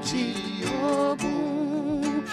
[0.00, 0.34] de
[0.82, 2.24] Ogum.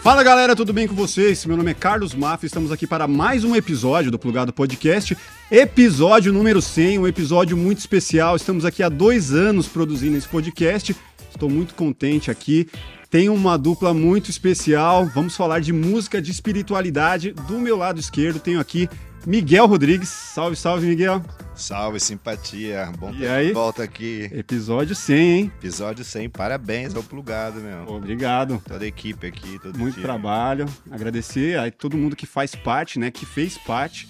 [0.00, 1.44] Fala galera, tudo bem com vocês?
[1.46, 5.16] Meu nome é Carlos Mafra, estamos aqui para mais um episódio do Plugado Podcast,
[5.50, 8.36] episódio número 100, um episódio muito especial.
[8.36, 10.94] Estamos aqui há dois anos produzindo esse podcast,
[11.28, 12.68] estou muito contente aqui.
[13.10, 17.32] Tem uma dupla muito especial, vamos falar de música de espiritualidade.
[17.48, 18.88] Do meu lado esquerdo tenho aqui
[19.26, 20.08] Miguel Rodrigues.
[20.08, 21.22] Salve, salve, Miguel.
[21.54, 22.92] Salve, simpatia.
[22.98, 23.46] Bom E ter aí?
[23.48, 24.28] de volta aqui.
[24.32, 25.52] Episódio 100, hein?
[25.58, 26.28] Episódio 100.
[26.28, 27.88] Parabéns ao Plugado, meu.
[27.96, 28.60] Obrigado.
[28.66, 30.04] Toda a equipe aqui, todo Muito time.
[30.04, 30.66] trabalho.
[30.90, 33.10] Agradecer a todo mundo que faz parte, né?
[33.10, 34.08] Que fez parte.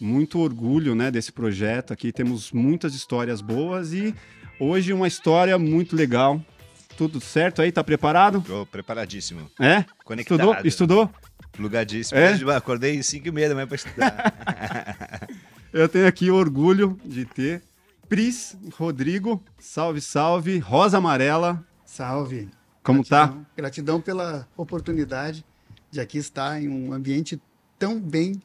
[0.00, 1.10] Muito orgulho, né?
[1.10, 2.10] Desse projeto aqui.
[2.12, 4.14] Temos muitas histórias boas e
[4.58, 6.40] hoje uma história muito legal.
[6.96, 7.72] Tudo certo aí?
[7.72, 8.40] Tá preparado?
[8.40, 9.50] Tô preparadíssimo.
[9.60, 9.84] É?
[10.04, 10.66] Conectado.
[10.66, 10.66] Estudou?
[10.66, 11.10] Estudou?
[11.52, 12.18] Plugadíssimo.
[12.18, 12.32] É?
[12.32, 15.28] Hoje, Acordei 5 e meia da manhã pra estudar.
[15.72, 17.62] Eu tenho aqui orgulho de ter
[18.08, 19.42] Pris Rodrigo.
[19.58, 20.58] Salve, salve.
[20.58, 21.64] Rosa Amarela.
[21.84, 22.48] Salve.
[22.82, 23.26] Como tá?
[23.26, 23.46] Gratidão.
[23.56, 25.44] Gratidão pela oportunidade
[25.90, 27.40] de aqui estar em um ambiente
[27.78, 28.40] tão bem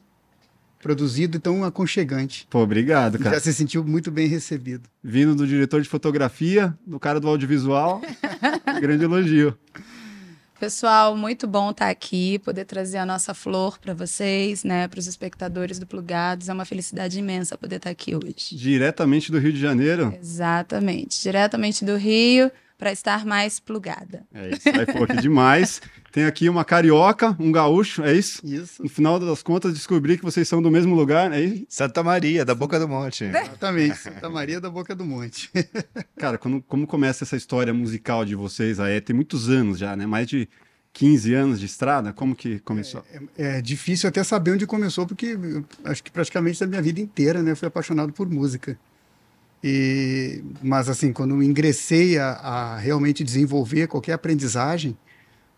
[0.80, 2.46] produzido e tão aconchegante.
[2.50, 3.36] Pô, obrigado, cara.
[3.36, 4.88] Já se sentiu muito bem recebido.
[5.02, 8.00] Vindo do diretor de fotografia, do cara do audiovisual.
[8.80, 9.56] grande elogio.
[10.58, 15.06] Pessoal, muito bom estar aqui, poder trazer a nossa flor para vocês, né, para os
[15.06, 16.50] espectadores do Plugados.
[16.50, 18.54] É uma felicidade imensa poder estar aqui hoje.
[18.54, 20.14] Diretamente do Rio de Janeiro.
[20.20, 24.22] Exatamente, diretamente do Rio para estar mais plugada.
[24.34, 25.80] É isso, aí pô, aqui demais.
[26.12, 28.44] Tem aqui uma carioca, um gaúcho, é isso?
[28.44, 31.66] Isso, No final das contas, descobri que vocês são do mesmo lugar, é isso?
[31.68, 33.24] Santa Maria, da Boca do Monte.
[33.30, 33.96] exatamente.
[33.96, 35.50] Santa Maria da Boca do Monte.
[36.18, 39.00] Cara, quando, como começa essa história musical de vocês aí?
[39.00, 40.04] Tem muitos anos já, né?
[40.04, 40.48] Mais de
[40.92, 42.12] 15 anos de estrada?
[42.12, 43.04] Como que começou?
[43.38, 47.42] É difícil até saber onde começou, porque eu acho que praticamente da minha vida inteira,
[47.42, 48.76] né, fui apaixonado por música.
[49.62, 54.96] E, mas assim, quando eu ingressei a, a realmente desenvolver qualquer aprendizagem,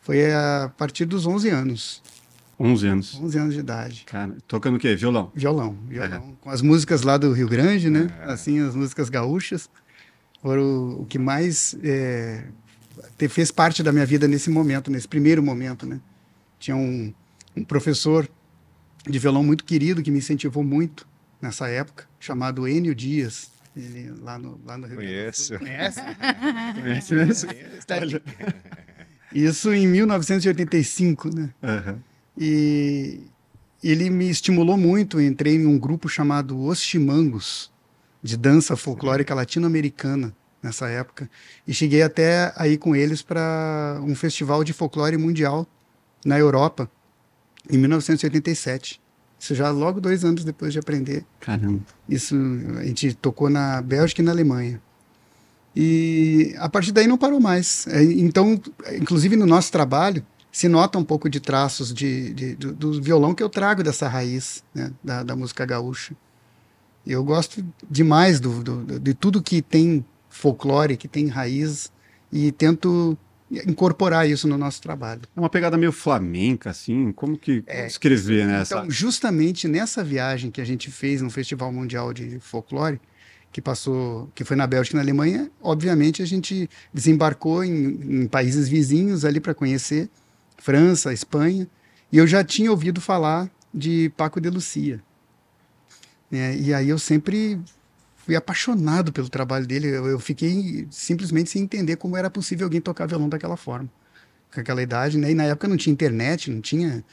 [0.03, 2.03] foi a partir dos 11 anos,
[2.61, 3.15] 11 anos.
[3.21, 4.05] 11 anos de idade.
[4.07, 4.95] Cara, tocando o quê?
[4.95, 5.33] Violão?
[5.35, 6.37] Violão, violão.
[6.41, 8.09] Com as músicas lá do Rio Grande, né?
[8.25, 9.69] Assim, as músicas gaúchas.
[10.41, 12.45] Foram o que mais é,
[13.17, 16.01] te- fez parte da minha vida nesse momento, nesse primeiro momento, né?
[16.59, 17.13] Tinha um,
[17.57, 18.29] um professor
[19.09, 21.07] de violão muito querido que me incentivou muito
[21.41, 23.51] nessa época, chamado Enio Dias.
[23.77, 25.13] Ele, lá, no, lá no Rio Grande.
[25.13, 25.59] Conheço.
[25.59, 26.01] Conhece?
[26.81, 27.51] Conhece mesmo?
[29.35, 31.51] Isso em 1985, né?
[31.63, 31.99] Aham.
[32.37, 33.21] E
[33.83, 35.21] ele me estimulou muito.
[35.21, 37.71] Eu entrei em um grupo chamado Os Chimangos,
[38.23, 41.29] de dança folclórica latino-americana, nessa época.
[41.67, 45.67] E cheguei até aí com eles para um festival de folclore mundial
[46.25, 46.91] na Europa,
[47.69, 49.01] em 1987.
[49.39, 51.25] Isso já logo dois anos depois de aprender.
[51.41, 51.81] Caramba.
[52.09, 52.37] Isso
[52.79, 54.81] a gente tocou na Bélgica e na Alemanha.
[55.75, 57.87] E a partir daí não parou mais.
[57.87, 58.61] É, Então,
[58.95, 63.35] inclusive no nosso trabalho, se nota um pouco de traços de, de- do, do violão
[63.35, 66.15] que eu trago dessa raiz né, da, da música gaúcha.
[67.07, 71.91] Eu gosto demais do, do- de tudo que tem folclore, que tem raiz,
[72.31, 73.17] e tento
[73.67, 75.23] incorporar isso no nosso trabalho.
[75.37, 77.13] É uma pegada meio flamenca, assim.
[77.13, 78.61] Como que escrever, né?
[78.63, 83.01] essa- Então, justamente nessa viagem que a gente fez no Festival Mundial de Folclore,
[83.53, 88.27] que passou, que foi na Bélgica e na Alemanha, obviamente a gente desembarcou em, em
[88.27, 90.09] países vizinhos ali para conhecer
[90.57, 91.69] França, Espanha,
[92.11, 95.03] e eu já tinha ouvido falar de Paco de Lucia.
[96.31, 96.57] né?
[96.57, 97.61] e aí eu sempre
[98.17, 99.89] fui apaixonado pelo trabalho dele.
[99.89, 103.89] Eu, eu fiquei simplesmente sem entender como era possível alguém tocar violão daquela forma,
[104.53, 105.31] com aquela idade, né?
[105.33, 107.05] E na época não tinha internet, não tinha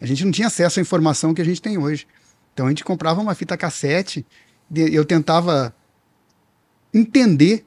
[0.00, 2.06] a gente não tinha acesso à informação que a gente tem hoje.
[2.52, 4.26] Então a gente comprava uma fita cassete,
[4.74, 5.74] eu tentava
[6.96, 7.64] entender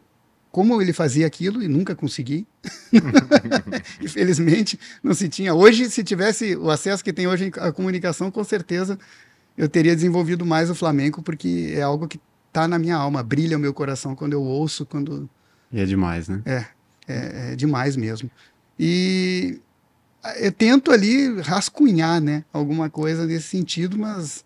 [0.52, 2.48] como ele fazia aquilo e nunca consegui.
[4.02, 5.54] Infelizmente, não se tinha.
[5.54, 8.98] Hoje, se tivesse o acesso que tem hoje à comunicação, com certeza
[9.58, 13.58] eu teria desenvolvido mais o flamenco, porque é algo que está na minha alma, brilha
[13.58, 15.30] o meu coração quando eu ouço, quando
[15.72, 16.42] E é demais, né?
[16.46, 16.66] é,
[17.08, 18.32] é, é demais mesmo.
[18.80, 19.60] E
[20.38, 24.46] eu tento ali rascunhar, né, alguma coisa nesse sentido, mas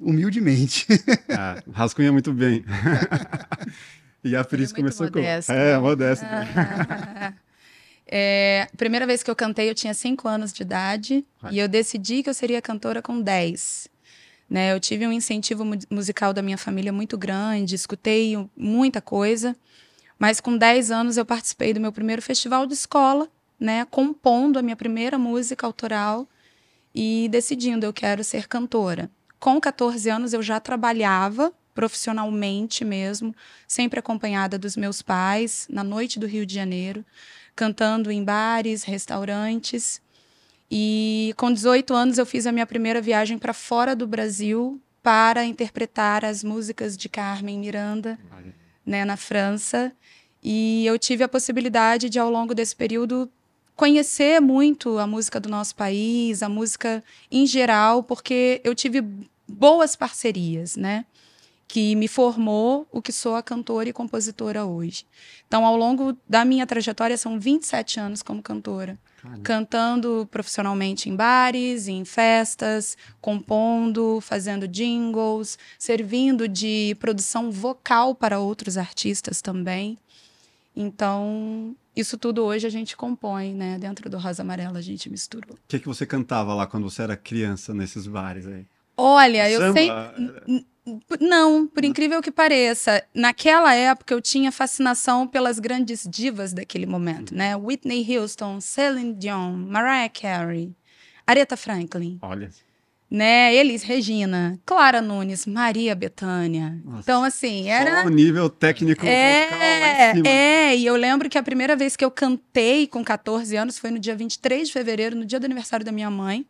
[0.00, 0.86] humildemente.
[1.30, 2.64] Ah, rascunha muito bem.
[4.22, 5.58] e a Pris muito começou modesto, com.
[5.58, 5.78] É, né?
[5.78, 6.24] modesto.
[8.12, 12.24] É, primeira vez que eu cantei, eu tinha 5 anos de idade e eu decidi
[12.24, 13.88] que eu seria cantora com 10.
[14.48, 19.54] Né, eu tive um incentivo mu- musical da minha família muito grande, escutei muita coisa,
[20.18, 23.28] mas com 10 anos eu participei do meu primeiro festival de escola,
[23.60, 26.28] né, compondo a minha primeira música autoral
[26.92, 29.08] e decidindo eu quero ser cantora.
[29.38, 33.34] Com 14 anos eu já trabalhava profissionalmente mesmo,
[33.66, 37.04] sempre acompanhada dos meus pais, na noite do Rio de Janeiro,
[37.54, 40.00] cantando em bares, restaurantes.
[40.70, 45.44] E com 18 anos eu fiz a minha primeira viagem para fora do Brasil para
[45.44, 48.18] interpretar as músicas de Carmen Miranda,
[48.84, 49.92] né, na França.
[50.42, 53.30] E eu tive a possibilidade de, ao longo desse período,
[53.76, 59.02] conhecer muito a música do nosso país, a música em geral, porque eu tive
[59.48, 61.04] boas parcerias, né?
[61.72, 65.06] Que me formou o que sou a cantora e compositora hoje.
[65.46, 68.98] Então, ao longo da minha trajetória, são 27 anos como cantora.
[69.22, 69.42] Caramba.
[69.42, 78.76] Cantando profissionalmente em bares, em festas, compondo, fazendo jingles, servindo de produção vocal para outros
[78.76, 79.96] artistas também.
[80.74, 83.78] Então, isso tudo hoje a gente compõe, né?
[83.78, 85.54] Dentro do Rosa Amarela a gente misturou.
[85.54, 88.66] O que, que você cantava lá quando você era criança nesses bares aí?
[88.96, 89.74] Olha, eu Samba?
[89.74, 90.66] sei.
[91.20, 97.34] Não, por incrível que pareça, naquela época eu tinha fascinação pelas grandes divas daquele momento,
[97.34, 97.56] né?
[97.56, 100.74] Whitney Houston, Celine Dion, Mariah Carey,
[101.26, 102.50] Aretha Franklin, Olha.
[103.10, 103.54] né?
[103.54, 106.80] Elis Regina, Clara Nunes, Maria Bethânia.
[106.84, 107.00] Nossa.
[107.00, 108.02] Então, assim, era.
[108.02, 110.28] Só o nível técnico vocal lá em cima.
[110.28, 113.78] É, é, e eu lembro que a primeira vez que eu cantei com 14 anos
[113.78, 116.46] foi no dia 23 de fevereiro, no dia do aniversário da minha mãe.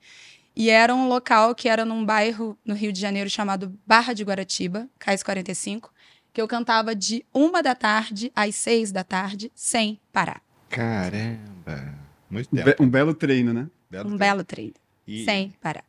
[0.60, 4.22] E era um local que era num bairro no Rio de Janeiro chamado Barra de
[4.22, 5.90] Guaratiba, Cais 45,
[6.34, 10.42] que eu cantava de uma da tarde às seis da tarde, sem parar.
[10.68, 11.94] Caramba.
[12.30, 12.64] Muito Um, tempo.
[12.66, 13.68] be- um belo treino, né?
[13.90, 14.18] Belo Um tempo.
[14.18, 14.74] belo treino,
[15.06, 15.84] E, sem parar.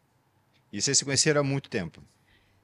[0.71, 2.01] e vocês se conheceram há muito tempo.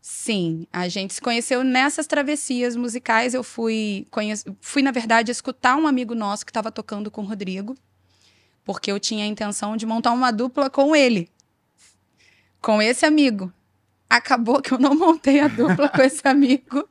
[0.01, 3.33] Sim, a gente se conheceu nessas travessias musicais.
[3.33, 4.33] Eu fui, conhe...
[4.61, 7.75] fui na verdade, escutar um amigo nosso que estava tocando com o Rodrigo,
[8.63, 11.29] porque eu tinha a intenção de montar uma dupla com ele,
[12.67, 13.49] com esse amigo.
[14.09, 16.85] Acabou que eu não montei a dupla com esse amigo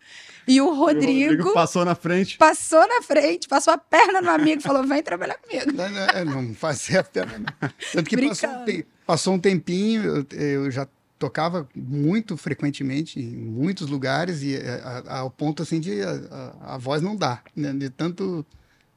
[0.48, 2.38] e o E o Rodrigo, passou na frente.
[2.38, 5.70] passou na frente, passou a perna no amigo, e falou: "Vem trabalhar comigo".
[5.74, 7.68] Não, não, é, não fazia a perna, não.
[7.92, 10.88] Tanto que passou um, te- passou um tempinho, eu, eu já
[11.18, 16.74] tocava muito frequentemente em muitos lugares e é, a- ao ponto assim de a, a-
[16.74, 17.72] a voz não dá, né?
[17.74, 18.44] de tanto,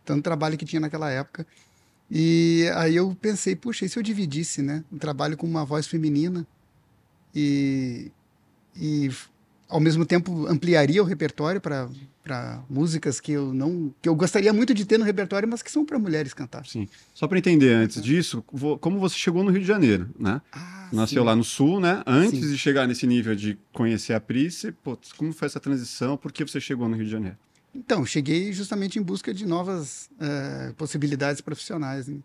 [0.06, 1.46] tanto trabalho que tinha naquela época.
[2.12, 5.86] E aí eu pensei, puxa, e se eu dividisse, né, o trabalho com uma voz
[5.88, 6.46] feminina
[7.36, 8.12] e,
[8.76, 9.10] e
[9.68, 11.88] ao mesmo tempo ampliaria o repertório para
[12.70, 15.86] músicas que eu não que eu gostaria muito de ter no repertório, mas que são
[15.86, 16.66] para mulheres cantar.
[16.66, 16.88] Sim.
[17.14, 20.42] Só para entender antes disso, vo- como você chegou no Rio de Janeiro, né?
[20.52, 21.26] Ah, Nasceu sim.
[21.28, 22.02] lá no Sul, né?
[22.06, 22.52] Antes Sim.
[22.52, 24.20] de chegar nesse nível de conhecer a
[24.84, 26.18] putz, como foi essa transição?
[26.18, 27.38] Por que você chegou no Rio de Janeiro?
[27.76, 32.08] Então, cheguei justamente em busca de novas eh, possibilidades profissionais.
[32.08, 32.18] né?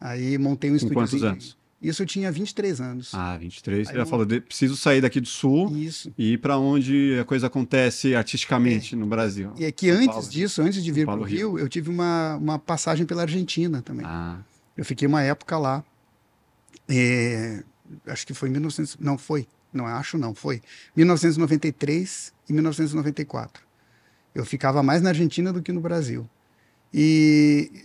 [0.00, 0.94] Aí montei um estúdio.
[0.94, 1.56] quantos anos?
[1.86, 3.14] Isso eu tinha 23 anos.
[3.14, 3.88] Ah, 23.
[3.88, 6.12] Aí Ela eu- falou, de- preciso sair daqui do Sul Isso.
[6.16, 9.52] e ir para onde a coisa acontece artisticamente no Brasil.
[9.58, 10.28] E é que São antes Paulo.
[10.28, 13.82] disso, antes de vir para o Paulo, Rio, eu tive uma, uma passagem pela Argentina
[13.82, 14.06] também.
[14.06, 14.38] Ah,
[14.76, 15.84] Eu fiquei uma época lá.
[16.88, 17.62] É,
[18.06, 18.96] acho que foi em 1900.
[18.98, 19.46] Não, foi.
[19.72, 20.60] Não, acho não, foi.
[20.96, 23.62] 1993 e 1994.
[24.34, 26.28] Eu ficava mais na Argentina do que no Brasil.
[26.92, 27.84] E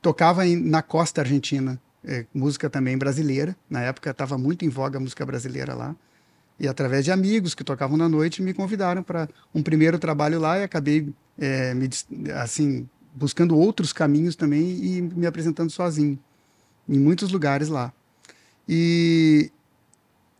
[0.00, 3.56] tocava em- na costa argentina, é, música também brasileira.
[3.68, 5.94] Na época estava muito em voga a música brasileira lá.
[6.58, 10.58] E através de amigos que tocavam na noite, me convidaram para um primeiro trabalho lá
[10.58, 11.88] e acabei é, me,
[12.34, 16.18] assim, buscando outros caminhos também e me apresentando sozinho
[16.88, 17.92] em muitos lugares lá.
[18.68, 19.50] E,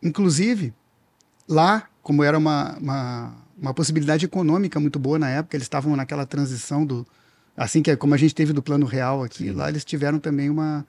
[0.01, 0.73] inclusive,
[1.47, 6.25] lá, como era uma, uma, uma possibilidade econômica muito boa na época, eles estavam naquela
[6.25, 7.05] transição do.
[7.55, 9.51] Assim que é como a gente teve do plano real aqui, Sim.
[9.51, 10.85] lá eles tiveram também uma,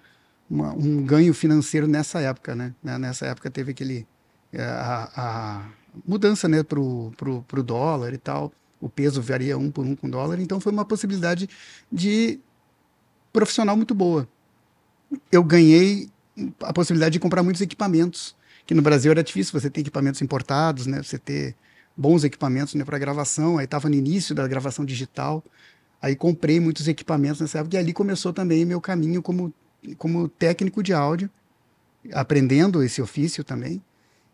[0.52, 2.74] uma- um ganho financeiro nessa época, né?
[2.82, 4.06] Né, Nessa época teve aquele.
[4.52, 5.70] é, A, a
[6.06, 8.52] mudança né, para o pro, pro dólar e tal.
[8.80, 11.48] O peso varia um por um com dólar, então foi uma possibilidade
[11.90, 12.40] de
[13.32, 14.28] profissional muito boa.
[15.30, 16.08] Eu ganhei
[16.62, 18.34] a possibilidade de comprar muitos equipamentos,
[18.66, 21.02] que no Brasil era difícil você ter equipamentos importados, né?
[21.02, 21.54] Você ter
[21.96, 23.58] bons equipamentos né, para gravação.
[23.58, 25.44] Aí estava no início da gravação digital.
[26.00, 29.52] Aí comprei muitos equipamentos nessa época e ali começou também meu caminho como,
[29.98, 31.30] como técnico de áudio,
[32.12, 33.82] aprendendo esse ofício também.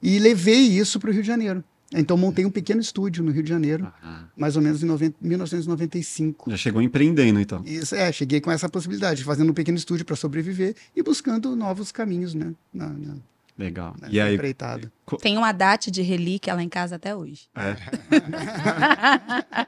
[0.02, 1.64] E levei isso para o Rio de Janeiro.
[1.92, 5.16] Então montei um pequeno estúdio no Rio de Janeiro, ah, mais ou menos em 90,
[5.22, 6.50] 1995.
[6.50, 7.62] já chegou empreendendo, então.
[7.64, 11.90] Isso, é, cheguei com essa possibilidade, fazendo um pequeno estúdio para sobreviver e buscando novos
[11.90, 12.52] caminhos, né?
[12.72, 13.14] Na, na,
[13.56, 13.96] Legal.
[14.00, 14.92] nessa E aí, empreitada.
[15.20, 17.48] Tem uma date de relíquia lá em casa até hoje.
[17.56, 17.74] é.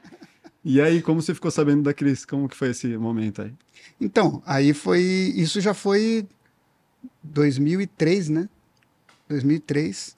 [0.63, 2.25] e aí, como você ficou sabendo da Cris?
[2.25, 3.53] Como que foi esse momento aí?
[3.99, 5.01] Então, aí foi.
[5.35, 6.27] Isso já foi
[7.23, 8.49] 2003, né?
[9.29, 10.15] 2003.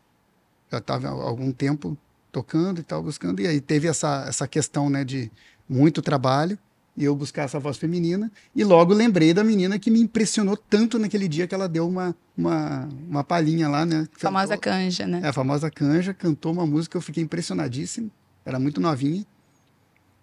[0.71, 1.97] Já estava há algum tempo
[2.31, 3.39] tocando e tal, buscando.
[3.41, 5.31] E aí teve essa, essa questão, né, de
[5.69, 6.57] muito trabalho
[6.97, 8.31] e eu buscar essa voz feminina.
[8.55, 12.15] E logo lembrei da menina que me impressionou tanto naquele dia que ela deu uma,
[12.37, 14.07] uma, uma palhinha lá, né?
[14.15, 15.21] A famosa Cantou- canja, né?
[15.23, 18.11] É, a famosa canja, cantou uma música, eu fiquei impressionadíssimo.
[18.45, 19.25] Era muito novinha.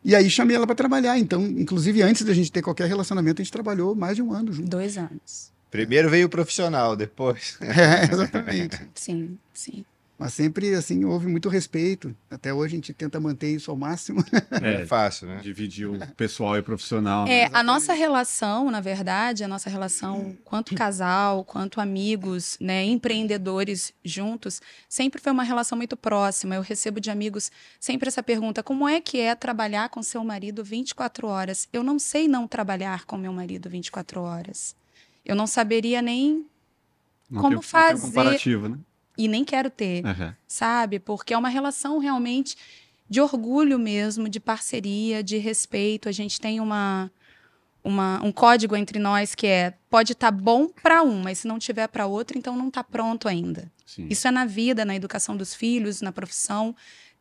[0.04, 1.18] E aí chamei ela para trabalhar.
[1.18, 4.52] Então, inclusive, antes da gente ter qualquer relacionamento, a gente trabalhou mais de um ano
[4.52, 4.68] junto.
[4.68, 5.52] Dois anos.
[5.70, 7.58] Primeiro veio o profissional, depois.
[7.62, 8.80] É, exatamente.
[8.94, 9.84] Sim, sim.
[10.20, 12.14] Mas sempre, assim, houve muito respeito.
[12.30, 14.22] Até hoje a gente tenta manter isso ao máximo.
[14.62, 15.40] É, fácil, né?
[15.42, 17.24] dividir o pessoal e o profissional.
[17.24, 17.44] né?
[17.44, 23.94] É, a nossa relação, na verdade, a nossa relação quanto casal, quanto amigos, né, empreendedores
[24.04, 26.54] juntos, sempre foi uma relação muito próxima.
[26.54, 30.62] Eu recebo de amigos sempre essa pergunta: como é que é trabalhar com seu marido
[30.62, 31.66] 24 horas?
[31.72, 34.76] Eu não sei não trabalhar com meu marido 24 horas.
[35.24, 36.44] Eu não saberia nem
[37.30, 38.78] Não como tem- não tem fazer- comparativo, né?
[39.24, 40.04] E nem quero ter.
[40.06, 40.34] Aham.
[40.46, 40.98] sabe?
[40.98, 42.56] Porque é uma relação realmente
[43.08, 46.08] de orgulho mesmo, de parceria, de respeito.
[46.08, 47.10] A gente tem uma,
[47.82, 51.58] uma- um código entre nós que é pode estar bom para um, mas se não
[51.58, 53.70] tiver para outro, então não está pronto ainda.
[53.86, 54.06] Sim.
[54.10, 56.74] Isso é na vida, na educação dos filhos, na profissão,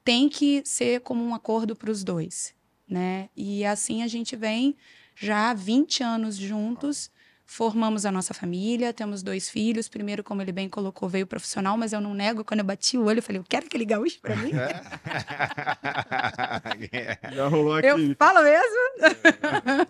[0.03, 2.53] tem que ser como um acordo para os dois,
[2.87, 3.29] né?
[3.35, 4.75] E assim a gente vem
[5.15, 7.09] já há 20 anos juntos.
[7.51, 9.89] Formamos a nossa família, temos dois filhos.
[9.89, 12.45] Primeiro, como ele bem colocou, veio profissional, mas eu não nego.
[12.45, 14.51] Quando eu bati o olho, eu falei: Eu quero aquele gaúcho para mim.
[17.33, 17.87] Já rolou aqui.
[17.87, 19.87] Eu falo mesmo.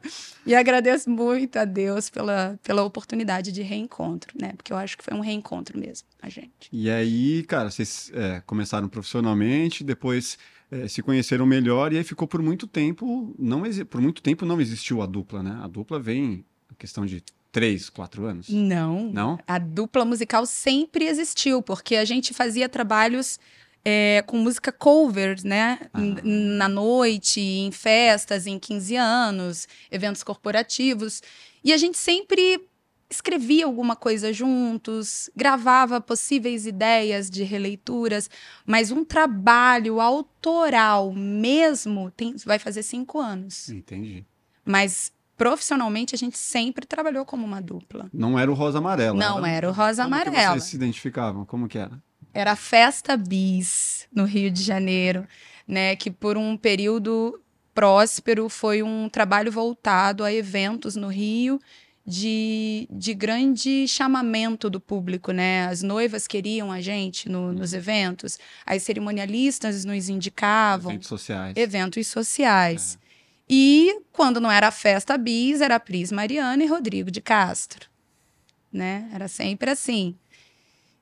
[0.48, 4.54] e agradeço muito a Deus pela, pela oportunidade de reencontro, né?
[4.56, 6.70] Porque eu acho que foi um reencontro mesmo, a gente.
[6.72, 10.38] E aí, cara, vocês é, começaram profissionalmente, depois
[10.72, 14.62] é, se conheceram melhor e aí ficou por muito tempo, não por muito tempo não
[14.62, 15.60] existiu a dupla, né?
[15.62, 18.50] A dupla vem em questão de três, quatro anos.
[18.50, 19.12] Não.
[19.12, 19.40] Não?
[19.48, 23.40] A dupla musical sempre existiu, porque a gente fazia trabalhos
[23.84, 25.80] é, com música covers, né?
[25.96, 26.22] N-
[26.58, 31.22] Na noite, em festas, em 15 anos, eventos corporativos.
[31.64, 32.66] E a gente sempre
[33.10, 38.30] escrevia alguma coisa juntos, gravava possíveis ideias de releituras,
[38.68, 43.68] mas um trabalho autoral mesmo tem, vai fazer cinco anos.
[43.70, 44.24] Entendi.
[44.64, 48.10] Mas profissionalmente a gente sempre trabalhou como uma dupla.
[48.14, 49.18] Não era o Rosa Amarela.
[49.18, 50.16] Não era o Rosa Como
[50.60, 51.46] vocês se identificavam?
[51.46, 51.98] Como que era?
[52.34, 55.26] Era a Festa Bis, no Rio de Janeiro,
[55.68, 55.96] né?
[55.96, 57.40] Que por um período
[57.74, 61.60] próspero foi um trabalho voltado a eventos no Rio
[62.06, 65.66] de, de grande chamamento do público, né?
[65.68, 71.54] As noivas queriam a gente no- nos eventos, as cerimonialistas nos indicavam Eventos sociais.
[71.56, 73.00] eventos sociais.
[73.50, 77.90] E quando não era a festa bis, era a Pris Mariana e Rodrigo de Castro.
[78.72, 79.10] Né?
[79.12, 80.16] Era sempre assim.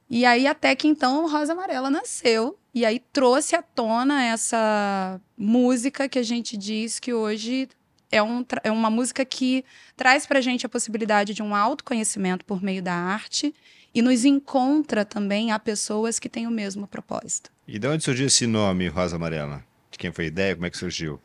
[0.10, 6.08] E aí até que então Rosa Amarela nasceu e aí trouxe à tona essa música
[6.08, 7.68] que a gente diz que hoje
[8.10, 9.66] é, um, é uma música que
[9.98, 13.54] traz pra gente a possibilidade de um autoconhecimento por meio da arte
[13.94, 17.52] e nos encontra também a pessoas que têm o mesmo propósito.
[17.68, 19.62] E de onde surgiu esse nome, Rosa Amarela?
[19.92, 20.56] De quem foi a ideia?
[20.56, 21.20] Como é que surgiu?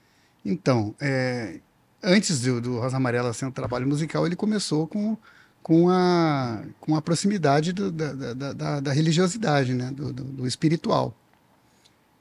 [0.44, 1.60] Então, é,
[2.02, 5.16] antes do, do Rosa Amarela ser um trabalho musical, ele começou com,
[5.62, 9.90] com, a, com a proximidade do- da, da- da- da- da religiosidade, né?
[9.90, 11.14] do, do- do espiritual.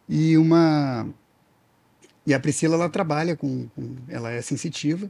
[0.07, 1.07] E uma
[2.25, 5.09] e a Priscila ela trabalha com, com- ela é sensitiva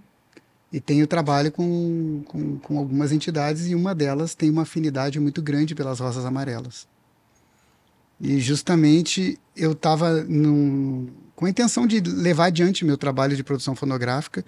[0.71, 5.19] e tem o trabalho com, com, com algumas entidades e uma delas tem uma afinidade
[5.19, 6.87] muito grande pelas rosas amarelas.
[8.19, 10.23] E justamente eu estava
[11.41, 14.45] com a intenção de levar adiante meu trabalho de produção fonográfica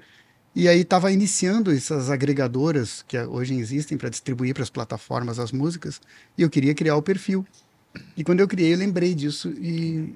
[0.55, 5.51] e aí estava iniciando essas agregadoras que hoje existem para distribuir para as plataformas as
[5.51, 5.99] músicas
[6.37, 7.43] e eu queria criar o perfil.
[8.15, 10.13] E quando eu criei, eu lembrei disso e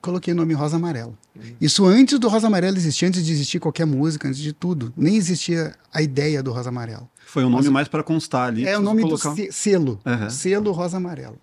[0.00, 1.12] coloquei o nome Rosa Amarela.
[1.60, 4.94] Isso antes do Rosa Amarela existir, antes de existir qualquer música, antes de tudo.
[4.96, 7.06] Nem existia a ideia do Rosa Amarela.
[7.26, 8.66] Foi um nome Rosa- mais para constar ali.
[8.66, 10.00] É o nome colocar- do se- selo.
[10.06, 10.30] Aham.
[10.30, 11.36] Selo Rosa Amarela.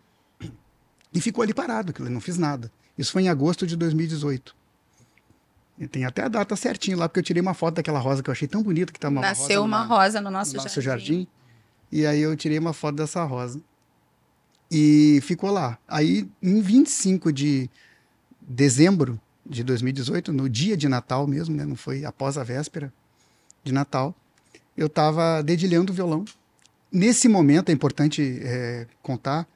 [1.13, 2.71] E ficou ali parado, que eu não fiz nada.
[2.97, 4.59] Isso foi em agosto de 2018.
[5.81, 8.29] E tem até a data certinho lá, porque eu tirei uma foto daquela rosa que
[8.29, 10.79] eu achei tão bonita que tá uma Nasceu rosa uma rosa no nosso, no nosso
[10.79, 11.05] jardim.
[11.05, 11.27] jardim.
[11.91, 13.59] E aí eu tirei uma foto dessa rosa.
[14.69, 15.79] E ficou lá.
[15.87, 17.67] Aí, em 25 de
[18.39, 21.65] dezembro de 2018, no dia de Natal mesmo, né?
[21.65, 22.93] Não foi após a véspera
[23.63, 24.15] de Natal,
[24.77, 26.23] eu estava dedilhando o violão.
[26.91, 29.47] Nesse momento, é importante é, contar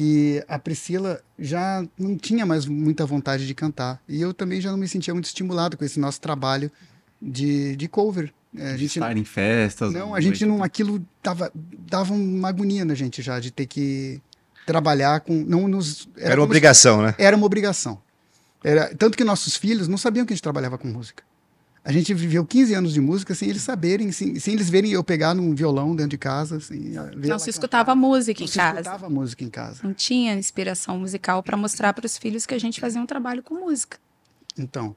[0.00, 4.00] que a Priscila já não tinha mais muita vontade de cantar.
[4.08, 6.72] E eu também já não me sentia muito estimulado com esse nosso trabalho
[7.20, 8.32] de, de cover.
[8.56, 9.92] É, a De gente, estar em festas.
[9.92, 10.62] não, a gente não.
[10.62, 14.22] Aquilo dava, dava uma agonia na gente já de ter que
[14.66, 15.34] trabalhar com.
[15.34, 17.14] Não nos, Era, uma como se- obrigação, né?
[17.18, 18.00] Era uma obrigação.
[18.64, 21.22] Era, tanto que nossos filhos não sabiam que a gente trabalhava com música.
[21.82, 25.02] A gente viveu 15 anos de música sem eles saberem, sem, sem eles verem eu
[25.02, 26.60] pegar num violão dentro de casa.
[26.60, 27.48] Sem ver Não se cantar.
[27.48, 28.80] escutava música Não em se casa.
[28.80, 29.80] escutava música em casa.
[29.82, 33.42] Não tinha inspiração musical para mostrar para os filhos que a gente fazia um trabalho
[33.42, 33.98] com música.
[34.58, 34.94] Então,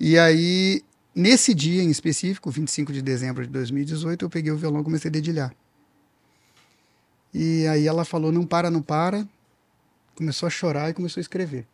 [0.00, 0.82] e aí,
[1.14, 5.10] nesse dia em específico, 25 de dezembro de 2018, eu peguei o violão e comecei
[5.10, 5.54] a dedilhar.
[7.34, 9.28] E aí ela falou, não para, não para.
[10.14, 11.66] Começou a chorar e começou a escrever.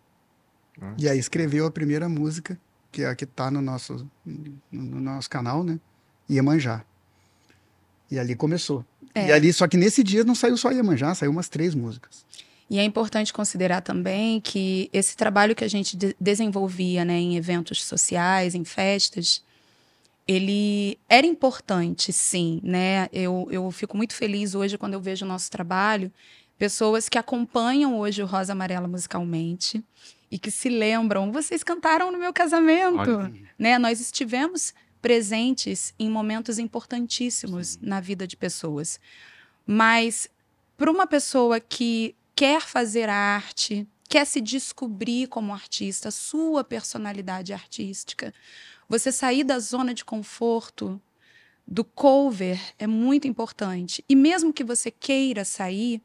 [0.81, 0.95] Nossa.
[0.99, 2.59] E aí escreveu a primeira música,
[2.93, 5.81] que é a que tá no nosso, no, no nosso canal, né?
[6.31, 6.85] Iemanjá.
[8.11, 8.85] E ali começou.
[9.15, 9.29] É.
[9.29, 12.25] E ali, só que nesse dia não saiu só Iemanjá, saiu umas três músicas.
[12.69, 17.37] E é importante considerar também que esse trabalho que a gente de- desenvolvia né, em
[17.37, 19.43] eventos sociais, em festas,
[20.29, 22.61] ele era importante, sim.
[22.63, 23.09] Né?
[23.13, 26.13] Eu, eu fico muito feliz hoje quando eu vejo o nosso trabalho,
[26.59, 29.83] pessoas que acompanham hoje o Rosa Amarela musicalmente
[30.33, 33.31] e que se lembram, vocês cantaram no meu casamento.
[33.59, 33.79] Né?
[33.79, 34.73] Nós estivemos
[35.03, 38.99] presentes em momentos importantíssimos na vida de pessoas.
[39.67, 40.31] Mas
[40.75, 48.33] para uma pessoa que quer fazer arte, quer se descobrir como artista, sua personalidade artística,
[48.89, 50.99] você sair da zona de conforto
[51.73, 54.05] do cover é muito importante.
[54.07, 56.03] E mesmo que você queira sair,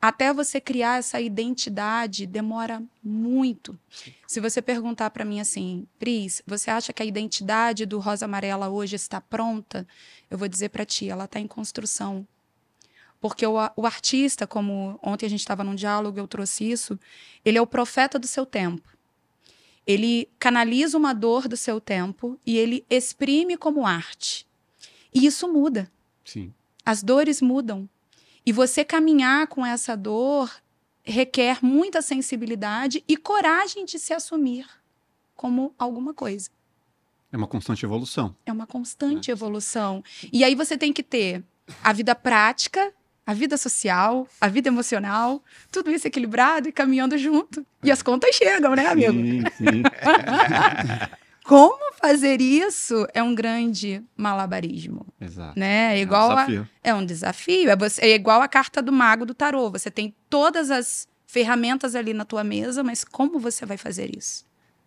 [0.00, 3.78] até você criar essa identidade demora muito.
[4.26, 8.70] Se você perguntar para mim assim, Pris, você acha que a identidade do Rosa Amarela
[8.70, 9.86] hoje está pronta?
[10.30, 12.26] Eu vou dizer para ti, ela está em construção.
[13.20, 16.98] Porque o, o artista, como ontem a gente estava num diálogo, eu trouxe isso,
[17.44, 18.88] ele é o profeta do seu tempo.
[19.86, 24.48] Ele canaliza uma dor do seu tempo e ele exprime como arte.
[25.14, 25.90] E isso muda.
[26.24, 26.52] Sim.
[26.84, 27.88] As dores mudam.
[28.44, 30.50] E você caminhar com essa dor
[31.02, 34.66] requer muita sensibilidade e coragem de se assumir
[35.34, 36.50] como alguma coisa.
[37.32, 38.34] É uma constante evolução.
[38.44, 40.02] É uma constante evolução.
[40.32, 41.42] E aí você tem que ter
[41.82, 42.92] a vida prática,
[43.24, 47.64] a vida social, a vida emocional, tudo isso equilibrado e caminhando junto.
[47.82, 49.12] E as contas chegam, né, amigo?
[49.12, 49.82] Sim, sim.
[51.44, 55.58] Como fazer isso é um grande malabarismo, Exato.
[55.58, 55.94] né?
[55.94, 56.68] É É um igual a, desafio.
[56.82, 57.70] É um desafio.
[57.70, 59.70] É, você- é igual a carta do mago do tarô.
[59.70, 64.44] Você tem todas as ferramentas ali na tua mesa, mas como você vai fazer isso?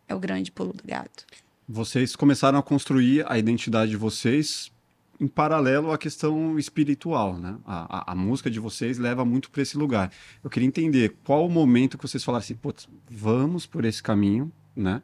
[0.08, 1.26] É o grande pulo do gato.
[1.68, 4.72] Vocês começaram a construir a identidade de vocês
[5.20, 7.56] em paralelo à questão espiritual, né?
[7.66, 10.12] A, a- a música de vocês leva muito para esse lugar.
[10.44, 14.52] Eu queria entender qual o momento que vocês falaram assim, putz, vamos por esse caminho,
[14.76, 15.02] né?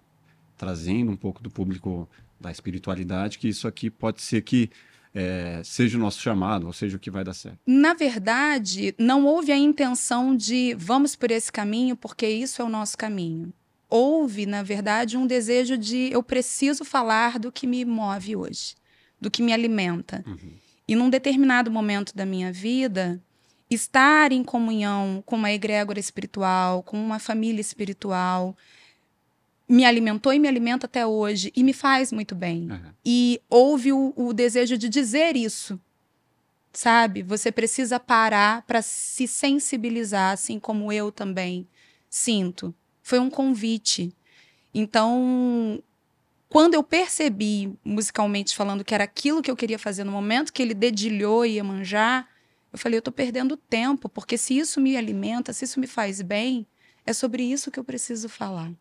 [0.60, 4.70] Trazendo um pouco do público da espiritualidade, que isso aqui pode ser que
[5.16, 7.58] eh, seja o nosso chamado, ou seja o que vai dar certo.
[7.66, 12.70] Na verdade, não houve a intenção de vamos por esse caminho porque isso é o
[12.70, 13.54] nosso caminho.
[13.90, 18.76] Houve, na verdade, um desejo de eu preciso falar do que me move hoje,
[19.20, 20.24] do que me alimenta.
[20.88, 23.20] E num determinado momento da minha vida,
[23.70, 28.56] estar em comunhão com uma egrégora espiritual, com uma família espiritual,
[29.70, 32.68] me alimentou e me alimenta até hoje e me faz muito bem.
[32.72, 32.80] É.
[33.06, 35.80] E houve o, o desejo de dizer isso.
[36.74, 37.22] Sabe?
[37.22, 41.68] Você precisa parar para se sensibilizar, assim como eu também
[42.10, 42.74] sinto.
[43.04, 44.12] Foi um convite.
[44.74, 45.82] Então,
[46.48, 50.64] quando eu percebi, musicalmente falando, que era aquilo que eu queria fazer no momento que
[50.64, 52.28] ele dedilhou e ia manjar,
[52.72, 56.22] eu falei, eu tô perdendo tempo, porque se isso me alimenta, se isso me faz
[56.22, 56.68] bem,
[57.06, 58.72] é sobre isso que eu preciso falar.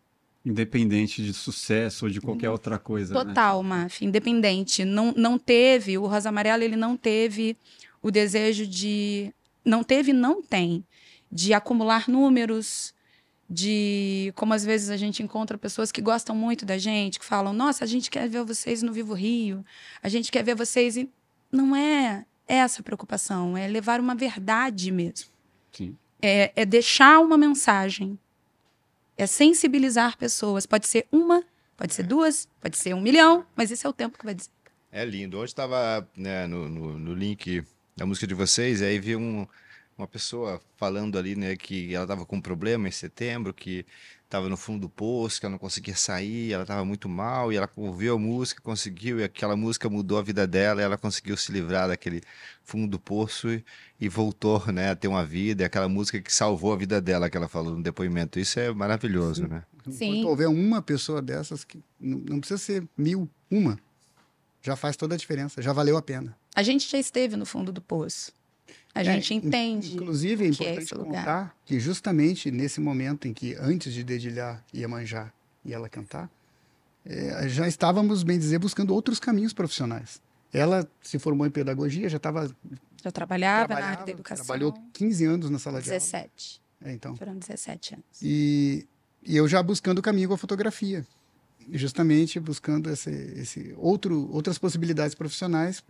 [0.49, 3.13] Independente de sucesso ou de qualquer outra coisa.
[3.13, 3.25] né?
[3.25, 4.85] Total, Maf, independente.
[4.85, 7.55] Não, não teve, o Rosa Amarela, ele não teve
[8.03, 9.33] o desejo de.
[9.65, 10.83] Não teve, não tem,
[11.31, 12.95] de acumular números,
[13.49, 14.33] de.
[14.37, 17.85] Como às vezes a gente encontra pessoas que gostam muito da gente, que falam: nossa,
[17.85, 19.63] a gente quer ver vocês no Vivo Rio,
[20.03, 20.97] a gente quer ver vocês.
[20.97, 21.11] em-"
[21.53, 25.29] Não é essa a preocupação, é levar uma verdade mesmo.
[25.73, 25.95] Sim.
[26.23, 28.19] É, é deixar uma mensagem.
[29.19, 30.65] É sensibilizar pessoas.
[30.65, 31.45] Pode ser uma,
[31.77, 34.51] pode ser duas, pode ser um milhão, mas esse é o tempo que vai dizer.
[34.93, 35.37] É lindo.
[35.37, 37.63] Hoje estava né, no, no, no link
[37.97, 39.47] da música de vocês, e aí vi um,
[39.99, 43.85] uma pessoa falando ali, né, que ela estava com um problema em setembro, que
[44.25, 47.57] estava no fundo do poço, que ela não conseguia sair, ela estava muito mal, e
[47.57, 51.37] ela ouviu a música, conseguiu, e aquela música mudou a vida dela, e ela conseguiu
[51.37, 52.23] se livrar daquele
[52.63, 53.65] fundo do poço e,
[53.99, 57.29] e voltou, né, a ter uma vida, e aquela música que salvou a vida dela,
[57.29, 58.39] que ela falou no depoimento.
[58.39, 59.65] Isso é maravilhoso, né?
[59.91, 60.11] Sim.
[60.11, 63.79] Enquanto houver uma pessoa dessas, que não, não precisa ser mil, uma,
[64.63, 66.37] já faz toda a diferença, já valeu a pena.
[66.55, 68.33] A gente já esteve no fundo do poço.
[68.95, 69.95] A gente É, entende.
[69.95, 71.07] Inclusive, é é importante lugar.
[71.25, 75.33] contar que justamente nesse momento em que, antes de dedilhar Iemanjá
[75.65, 76.31] e ela cantar,
[77.05, 80.21] é, já estávamos, bem dizer, buscando outros caminhos profissionais.
[80.53, 82.51] Ela se formou em pedagogia, já estava.
[83.03, 84.45] Já trabalhava, na área da educação.
[84.45, 86.11] Trabalhou 15 anos na sala 17.
[86.11, 86.29] de aula.
[86.29, 86.63] 17.
[86.85, 87.17] É, então.
[87.17, 88.07] Foram 17 anos.
[88.23, 88.87] E,
[89.23, 91.07] e eu já buscando o caminho com a fotografia.
[91.71, 95.83] Justamente buscando esse, esse outro, outras possibilidades profissionais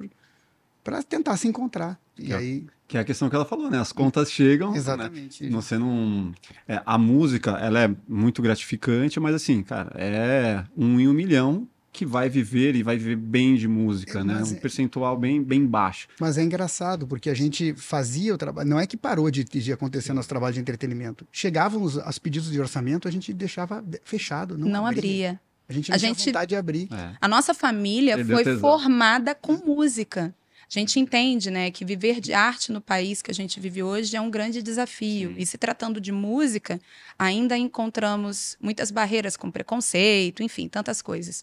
[0.83, 1.99] para tentar se encontrar.
[2.19, 2.67] E que aí.
[2.67, 3.79] É, que é a questão que ela falou, né?
[3.79, 4.73] As contas chegam.
[4.73, 4.79] né?
[4.79, 5.45] Exatamente.
[5.45, 5.51] Né?
[5.51, 6.33] Você não.
[6.67, 11.69] É, a música, ela é muito gratificante, mas assim, cara, é um em um milhão
[11.93, 14.43] que vai viver e vai viver bem de música, é, né?
[14.43, 14.55] Um é...
[14.55, 16.07] percentual bem, bem baixo.
[16.21, 18.69] Mas é engraçado, porque a gente fazia o trabalho.
[18.69, 21.27] Não é que parou de, de acontecer nosso trabalho de entretenimento.
[21.33, 24.57] Chegavam os, os pedidos de orçamento, a gente deixava fechado.
[24.57, 25.01] Não, não abria.
[25.01, 25.41] abria.
[25.69, 26.27] A gente não a tinha gente...
[26.27, 26.89] vontade de abrir.
[26.93, 27.17] É.
[27.21, 30.35] A nossa família Perdeu foi formada com música.
[30.71, 34.15] A gente entende, né, que viver de arte no país que a gente vive hoje
[34.15, 35.31] é um grande desafio.
[35.31, 35.37] Sim.
[35.39, 36.79] E se tratando de música,
[37.19, 41.43] ainda encontramos muitas barreiras com preconceito, enfim, tantas coisas.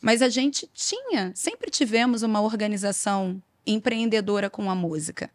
[0.00, 5.30] Mas a gente tinha, sempre tivemos uma organização empreendedora com a música.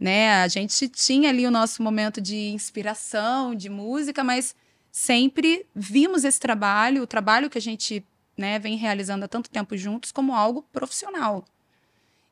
[0.00, 0.30] Né?
[0.42, 4.56] A gente tinha ali o nosso momento de inspiração, de música, mas
[4.90, 8.02] sempre vimos esse trabalho, o trabalho que a gente
[8.36, 11.44] né, vem realizando há tanto tempo juntos, como algo profissional.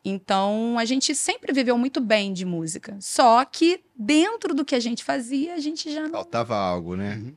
[0.04, 2.96] Então, a gente sempre viveu muito bem de música.
[3.00, 6.10] Só que dentro do que a gente fazia, a gente já não...
[6.10, 7.16] Faltava algo, né?
[7.16, 7.36] Uhum.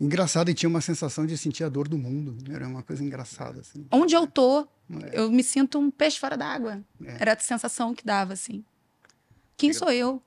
[0.00, 2.36] Engraçado, e tinha uma sensação de sentir a dor do mundo.
[2.52, 3.86] Era uma coisa engraçada, assim.
[3.92, 5.20] Onde eu tô, é.
[5.20, 6.82] eu me sinto um peixe fora d'água.
[7.04, 7.16] É.
[7.20, 8.64] Era a sensação que dava, assim.
[9.56, 10.20] Quem sou eu?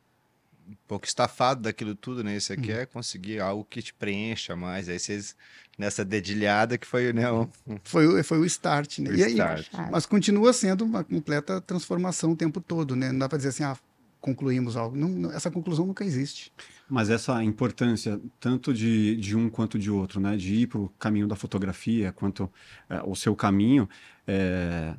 [0.70, 2.40] Um pouco estafado daquilo tudo, né?
[2.40, 2.62] Você uhum.
[2.62, 4.88] quer conseguir algo que te preencha mais.
[4.88, 5.36] Aí vocês
[5.78, 7.32] nessa dedilhada que foi, né?
[7.32, 7.48] Um...
[7.84, 9.12] Foi, foi o start, né?
[9.12, 9.68] O e aí, start.
[9.92, 13.12] Mas continua sendo uma completa transformação o tempo todo, né?
[13.12, 13.78] Não dá para dizer assim, ah,
[14.20, 14.96] concluímos algo.
[14.96, 16.52] Não, essa conclusão nunca existe.
[16.90, 20.36] Mas essa importância, tanto de, de um quanto de outro, né?
[20.36, 22.50] De ir para o caminho da fotografia, quanto
[22.90, 23.88] é, o seu caminho,
[24.26, 24.96] é,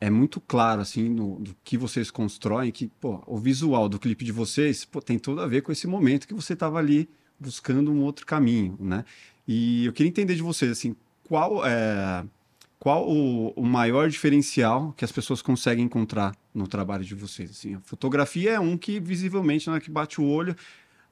[0.00, 4.24] é muito claro, assim, no, do que vocês constroem, que, pô, o visual do clipe
[4.24, 7.08] de vocês, pô, tem tudo a ver com esse momento que você estava ali
[7.38, 9.04] buscando um outro caminho, né?
[9.46, 12.24] E eu queria entender de vocês, assim, qual é
[12.84, 17.50] qual o, o, maior diferencial que as pessoas conseguem encontrar no trabalho de vocês?
[17.50, 20.54] Assim, a fotografia é um que visivelmente na hora que bate o olho.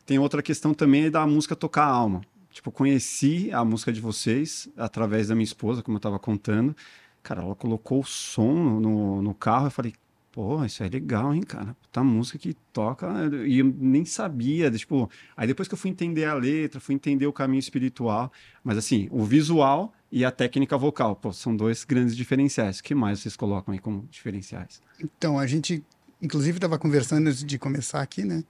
[0.05, 2.21] Tem outra questão também é da música tocar a alma.
[2.51, 6.77] Tipo, conheci a música de vocês através da minha esposa, como eu estava contando.
[7.23, 9.69] Cara, ela colocou o som no, no carro.
[9.69, 9.95] Eu falei,
[10.33, 11.77] Pô, isso é legal, hein, cara?
[11.83, 13.07] Puta música que toca.
[13.47, 14.71] E eu nem sabia.
[14.71, 18.33] Tipo, aí depois que eu fui entender a letra, fui entender o caminho espiritual.
[18.65, 22.79] Mas assim, o visual e a técnica vocal, pô, são dois grandes diferenciais.
[22.79, 24.81] O que mais vocês colocam aí como diferenciais?
[24.99, 25.85] Então, a gente,
[26.21, 28.43] inclusive, estava conversando antes de começar aqui, né?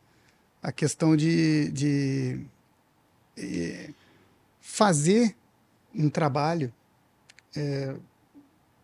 [0.62, 2.46] A questão de, de
[3.36, 3.90] eh,
[4.60, 5.34] fazer
[5.92, 6.72] um trabalho.
[7.56, 7.96] É,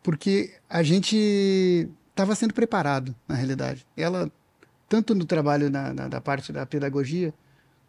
[0.02, 3.86] porque a gente estava sendo preparado, na realidade.
[3.96, 4.30] Ela,
[4.88, 7.32] tanto no trabalho na, na, da parte da pedagogia,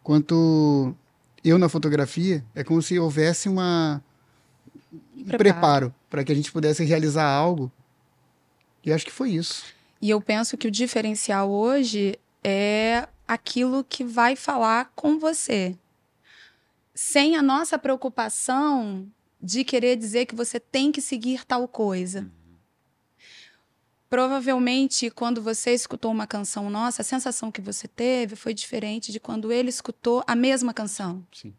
[0.04, 0.94] quanto
[1.42, 4.02] eu na fotografia, é como se houvesse uma,
[5.16, 7.72] um preparo, para que a gente pudesse realizar algo.
[8.84, 9.64] E acho que foi isso.
[10.00, 15.76] E eu penso que o diferencial hoje é aquilo que vai falar com você.
[16.94, 19.06] Sem a nossa preocupação
[19.42, 22.20] de querer dizer que você tem que seguir tal coisa.
[22.20, 22.39] Uhum.
[24.10, 29.20] Provavelmente, quando você escutou uma canção nossa, a sensação que você teve foi diferente de
[29.20, 31.24] quando ele escutou a mesma canção.
[31.32, 31.50] Sim.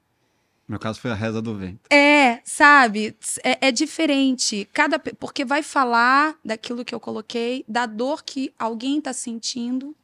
[0.68, 1.90] No meu caso foi a reza do vento.
[1.90, 3.16] É, sabe?
[3.42, 4.68] É, é, diferente.
[4.74, 9.96] Cada porque vai falar daquilo que eu coloquei, da dor que alguém está sentindo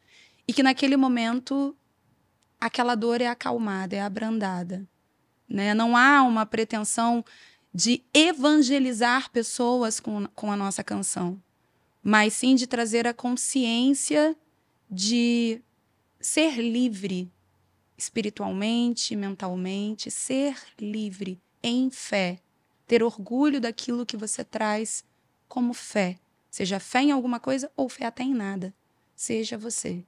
[0.47, 1.75] e que naquele momento
[2.62, 4.88] aquela dor é acalmada, é abrandada,
[5.49, 5.73] né?
[5.73, 7.25] Não há uma pretensão
[7.73, 11.38] de evangelizar pessoas com, com a nossa canção
[12.07, 14.33] mas sim de trazer a consciência
[14.89, 15.61] de
[16.21, 17.29] ser livre
[17.97, 22.39] espiritualmente, mentalmente, ser livre em fé,
[22.87, 25.03] ter orgulho daquilo que você traz
[25.49, 26.17] como fé,
[26.49, 28.73] seja fé em alguma coisa ou fé até em nada,
[29.13, 30.01] seja você.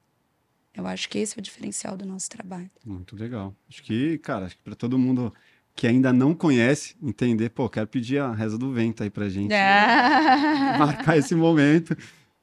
[0.73, 2.71] Eu acho que esse é o diferencial do nosso trabalho.
[2.85, 3.53] Muito legal.
[3.67, 5.33] Acho que, cara, acho que para todo mundo
[5.75, 9.53] que ainda não conhece, entender, pô, quero pedir a reza do vento aí pra gente
[9.53, 10.75] é.
[10.77, 11.95] marcar esse momento.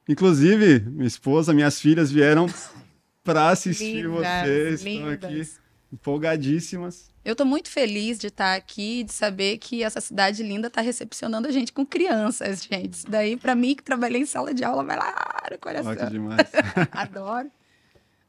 [0.09, 2.47] Inclusive, minha esposa, minhas filhas vieram
[3.23, 5.13] para assistir lindas, vocês, lindas.
[5.13, 5.43] estão aqui
[5.91, 7.11] empolgadíssimas.
[7.23, 11.47] Eu estou muito feliz de estar aqui, de saber que essa cidade linda está recepcionando
[11.47, 12.93] a gente com crianças, gente.
[12.93, 15.95] Isso daí, para mim, que trabalhei em sala de aula, vai lá no coração.
[15.95, 16.39] Que demais.
[16.91, 17.51] Adoro.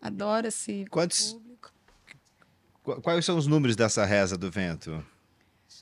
[0.00, 1.47] Adoro esse Quantos, público.
[3.03, 5.05] Quais são os números dessa reza do vento?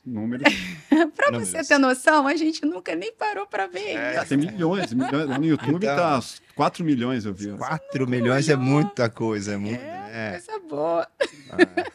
[0.04, 0.52] Números.
[1.26, 1.48] Números.
[1.48, 3.96] você ter noção, a gente nunca nem parou pra ver.
[3.96, 5.28] É, Ah, tem milhões, milhões.
[5.38, 6.20] No YouTube Então- tá
[6.54, 7.50] 4 milhões, eu vi.
[7.56, 9.80] 4 milhões é muita coisa, é muito.
[9.80, 10.30] É, É.
[10.40, 11.08] coisa boa.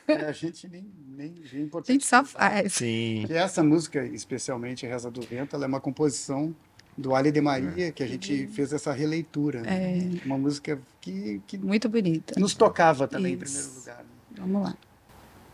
[0.07, 2.73] É, a gente nem, nem vê a A gente só faz.
[2.73, 3.23] Sim.
[3.27, 6.53] Que essa música, especialmente Reza do Vento, ela é uma composição
[6.97, 9.61] do Ali de Maria, que a gente fez essa releitura.
[9.61, 9.97] né?
[10.21, 12.37] É, Uma música que, que muito bonita.
[12.37, 13.45] nos tocava também, em Isso.
[13.45, 13.97] primeiro lugar.
[14.03, 14.09] né?
[14.37, 14.77] Vamos lá.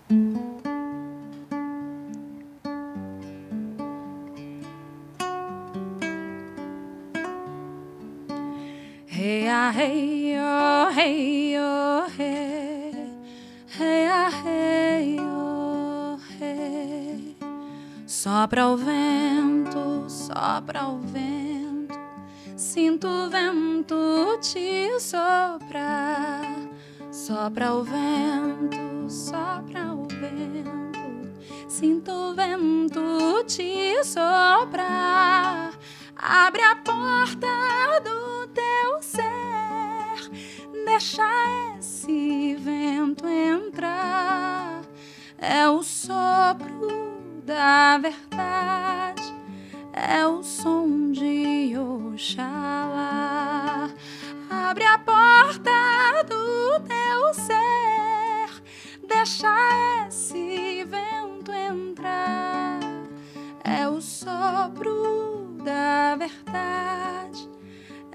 [0.10, 0.16] Hey
[9.50, 12.94] ah hey oh hey oh hey.
[13.68, 17.36] Hey ah hey oh hey.
[18.06, 22.00] Sopra o vento, sopra o vento.
[22.56, 26.67] Sinto o vento te soprar
[27.18, 31.42] Sopra o vento, sopra o vento.
[31.68, 35.74] Sinto o vento te soprar.
[36.16, 37.48] Abre a porta
[38.04, 40.30] do teu ser.
[40.86, 41.28] Deixa
[41.80, 44.84] esse vento entrar.
[45.40, 49.34] É o sopro da verdade.
[49.92, 51.76] É o som de
[52.14, 53.90] Oxalá.
[54.50, 55.72] Abre a porta
[56.28, 58.64] do teu ser,
[59.08, 59.54] deixa
[60.08, 62.80] esse vento entrar.
[63.64, 67.50] É o sopro da verdade,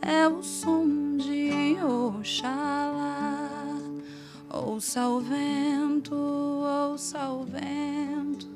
[0.00, 3.50] é o som de Oxalá.
[4.50, 8.46] Ouça o vento, ouça o vento,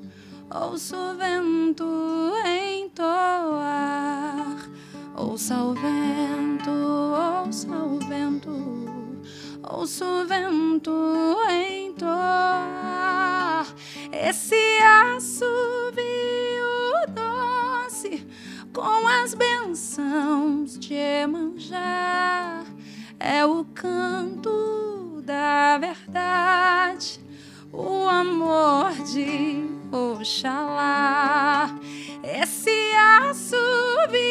[0.51, 1.85] ouça o vento
[2.79, 4.57] entoar.
[5.19, 8.51] Ouça o vento, ouça o vento,
[9.63, 10.93] ouça o vento
[11.89, 12.87] entoar.
[14.13, 14.79] Esse
[15.15, 15.97] assovio
[17.09, 18.27] doce
[18.75, 22.63] com as bênçãos de Emanjá
[23.19, 27.19] é o canto da verdade,
[27.73, 31.71] o amor de Oxalá.
[32.23, 34.26] Esse assovio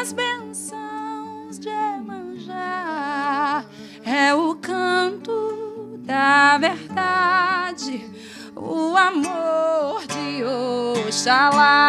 [0.00, 3.64] as bênçãos de Emanjá
[4.04, 8.08] é o canto da verdade,
[8.54, 10.44] o amor de
[11.08, 11.87] Oxalá.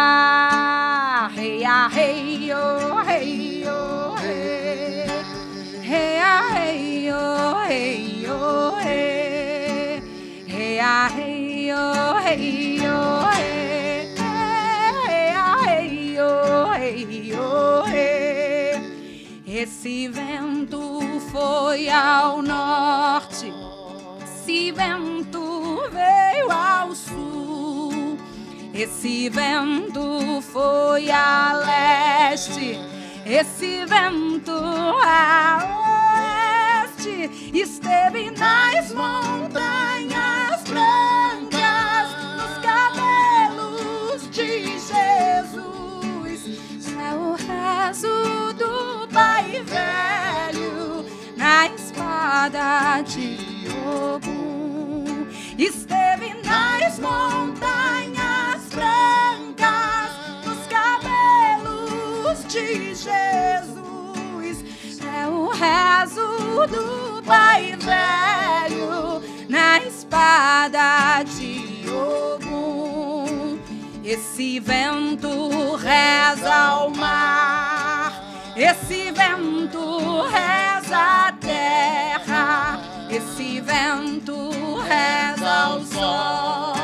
[21.80, 23.50] Foi ao norte,
[24.22, 28.18] esse vento veio ao sul,
[28.74, 32.78] esse vento foi a leste,
[33.24, 34.52] esse vento
[35.02, 35.64] a
[36.92, 37.30] oeste.
[37.54, 46.44] Esteve nas montanhas brancas, nos cabelos de Jesus.
[46.98, 50.29] É o rezo do Pai Velho
[52.40, 53.36] espada de.
[55.58, 60.10] Esteve nas montanhas brancas,
[60.46, 64.64] nos cabelos de Jesus.
[65.04, 73.58] É o rezo do Pai Velho na espada de Ogum.
[74.02, 78.14] Esse vento reza ao mar,
[78.56, 81.29] esse vento reza
[81.60, 86.74] terra, esse vento reza ao sol,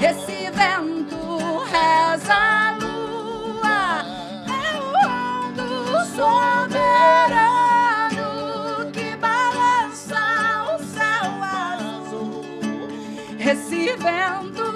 [0.00, 1.38] esse vento
[1.70, 4.04] reza a lua,
[4.48, 5.70] é o rondo
[6.16, 7.60] soberano
[8.92, 10.22] que balança
[10.74, 11.26] o céu
[11.62, 12.44] azul.
[13.38, 14.66] Esse vento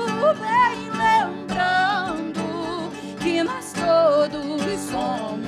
[0.40, 2.46] vem lembrando
[3.20, 5.45] que nós todos somos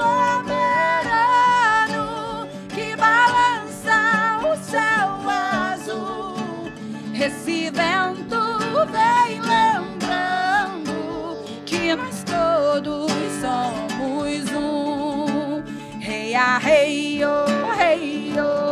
[0.00, 6.72] soberano que balança o céu azul.
[7.14, 8.58] Esse vento
[8.90, 11.36] vem lembrando
[11.66, 15.62] que nós todos somos um.
[16.00, 18.69] Rei, ah, rei, oh, rei, oh,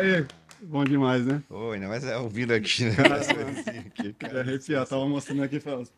[0.00, 0.26] Aí,
[0.62, 1.42] bom demais, né?
[1.50, 2.92] Oi, ainda mais é ouvindo aqui, né?
[3.86, 4.40] aqui, Eu cara.
[4.40, 5.90] arrepiar, tava mostrando aqui e falando.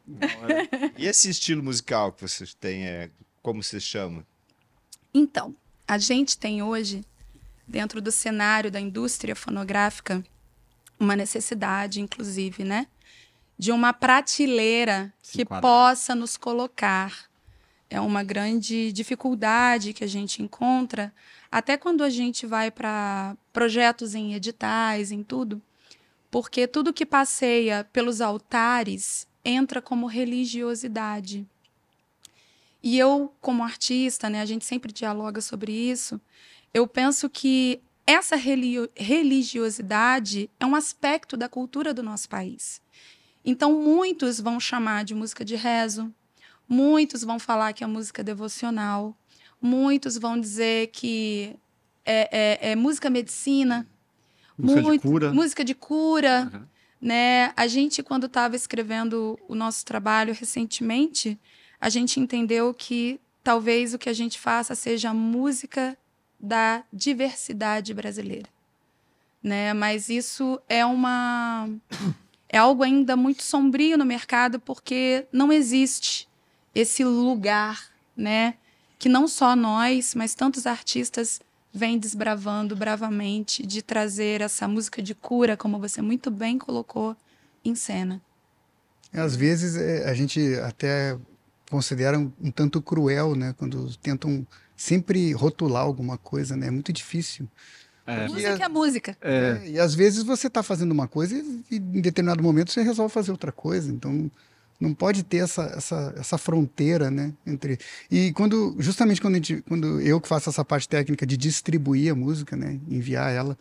[0.99, 3.11] E esse estilo musical que vocês têm, é,
[3.41, 4.27] como vocês chamam?
[5.15, 5.55] Então,
[5.87, 7.05] a gente tem hoje,
[7.65, 10.21] dentro do cenário da indústria fonográfica,
[10.99, 12.89] uma necessidade, inclusive, né?
[13.57, 17.31] De uma prateleira Se que possa nos colocar.
[17.89, 21.13] É uma grande dificuldade que a gente encontra,
[21.53, 25.61] até quando a gente vai para projetos em editais, em tudo,
[26.31, 31.47] porque tudo que passeia pelos altares entra como religiosidade.
[32.83, 36.19] E eu, como artista, né, a gente sempre dialoga sobre isso.
[36.73, 42.81] Eu penso que essa religiosidade é um aspecto da cultura do nosso país.
[43.45, 46.11] Então, muitos vão chamar de música de rezo,
[46.67, 49.15] muitos vão falar que é música devocional,
[49.63, 51.55] muitos vão dizer que
[52.05, 52.29] é,
[52.67, 53.87] é- é música medicina,
[54.59, 55.33] Música de muito- cura.
[55.33, 56.63] música de cura Uhum.
[57.01, 57.53] né?
[57.57, 61.39] A gente, quando estava escrevendo o nosso trabalho recentemente,
[61.81, 65.97] a gente entendeu que talvez o que a gente faça seja a música
[66.39, 68.49] da diversidade brasileira,
[69.43, 69.73] né?
[69.73, 71.69] Mas isso é uma
[72.49, 76.29] é algo ainda muito sombrio no mercado porque não existe
[76.75, 78.55] esse lugar, né?
[79.03, 81.41] Que não só nós, mas tantos artistas
[81.75, 87.17] vêm desbravando bravamente de trazer essa música de cura, como você muito bem colocou,
[87.65, 88.23] em cena.
[89.13, 91.19] Às vezes é, a gente até
[91.69, 93.53] considera um, um tanto cruel, né?
[93.59, 96.69] Quando tentam sempre rotular alguma coisa, né?
[96.69, 97.49] É muito difícil.
[98.07, 98.29] É.
[98.29, 99.17] Música é música.
[99.21, 102.71] É, É, e às vezes você está fazendo uma coisa e, e em determinado momento
[102.71, 103.91] você resolve fazer outra coisa.
[103.91, 104.31] Então
[104.83, 107.33] não pode ter essa, essa, essa fronteira, né?
[107.47, 107.79] Entre
[108.11, 112.15] e quando justamente quando, gente, quando eu que faço essa parte técnica de distribuir a
[112.17, 112.81] música, né?
[112.89, 113.57] Enviar ela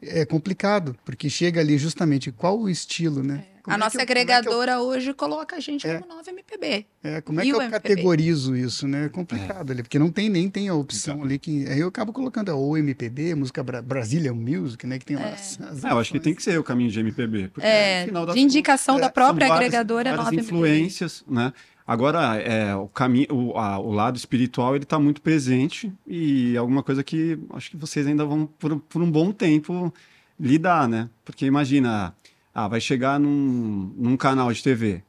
[0.00, 3.44] é complicado porque chega ali justamente qual o estilo, né?
[3.62, 6.00] Como a é nossa eu- é que eu- agregadora hoje coloca a gente É.
[6.00, 6.84] como 9 MPB.
[7.04, 7.70] É, como é que eu MPB?
[7.70, 9.04] categorizo isso, né?
[9.04, 12.12] É complicado ali, porque não tem nem tem a opção ali que aí eu acabo
[12.12, 15.92] colocando a ou MPB, música Bra Brazilian Music, né, que tem lá as, as É,
[15.92, 17.50] eu acho que tem que ser o caminho de MPB.
[17.54, 21.24] Porque, É, no final das de indicação contas, da própria várias- agregadora várias 9 influências,
[21.28, 21.52] né?
[21.92, 26.58] Agora, é, o caminho, o, a- o lado espiritual, ele está muito presente e é
[26.58, 29.92] alguma coisa que acho que vocês ainda vão, por, por um bom tempo,
[30.40, 31.10] lidar, né?
[31.22, 32.14] Porque imagina,
[32.54, 35.02] ah, vai chegar num, num canal de TV,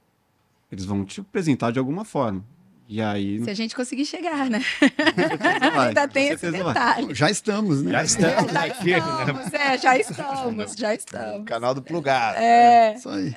[0.70, 2.44] eles vão te apresentar de alguma forma.
[2.90, 3.42] E aí...
[3.46, 4.62] Se a gente conseguir chegar, né?
[5.88, 6.64] Ainda tem esse vai.
[6.64, 7.16] detalhe.
[7.16, 7.92] Já estamos, né?
[7.92, 8.98] Já estamos Já aqui, né?
[9.00, 11.46] estamos, é, já estamos, já estamos.
[11.46, 12.38] Canal do Plugado.
[12.38, 13.34] É, Isso aí.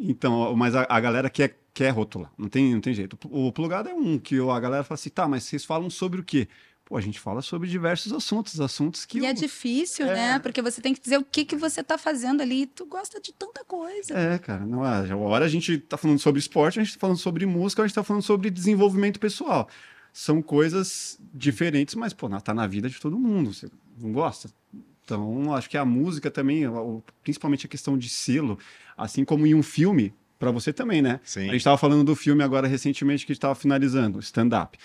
[0.00, 3.18] Então, mas a, a galera quer, quer rotular, não tem, não tem jeito.
[3.30, 6.24] O plugado é um que a galera fala assim, tá, mas vocês falam sobre o
[6.24, 6.48] quê?
[6.86, 9.18] Pô, a gente fala sobre diversos assuntos, assuntos que...
[9.18, 10.14] e é o- difícil, É.
[10.14, 10.38] né?
[10.38, 12.64] Porque você tem que dizer o que, que você tá fazendo ali.
[12.64, 14.14] Tu gosta de tanta coisa.
[14.14, 15.10] É, cara, não é.
[15.10, 17.86] A hora a gente tá falando sobre esporte, a gente tá falando sobre música, a
[17.86, 19.68] gente tá falando sobre desenvolvimento pessoal.
[20.12, 23.52] São coisas diferentes, mas, pô, tá na vida de todo mundo.
[23.52, 23.68] Você
[24.00, 24.48] não gosta?
[25.04, 26.62] Então, acho que a música também,
[27.22, 28.58] principalmente a questão de selo,
[28.96, 31.20] assim como em um filme, pra você também, né?
[31.24, 31.48] Sim.
[31.48, 34.78] A gente tava falando do filme agora recentemente que a gente tava finalizando, stand-up.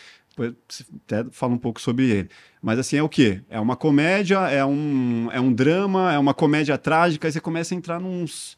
[1.05, 2.29] Até fala um pouco sobre ele.
[2.61, 3.41] Mas assim, é o quê?
[3.49, 7.73] É uma comédia, é um, é um drama, é uma comédia trágica, aí você começa
[7.73, 8.57] a entrar nos.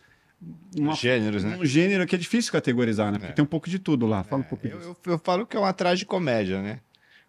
[0.95, 1.55] Gêneros, né?
[1.55, 3.17] num gênero que é difícil categorizar, né?
[3.17, 3.35] Porque É.
[3.35, 4.23] tem um pouco de tudo lá.
[4.23, 6.79] Fala um pouco Eu, eu, eu falo que é uma tragicomédia, né?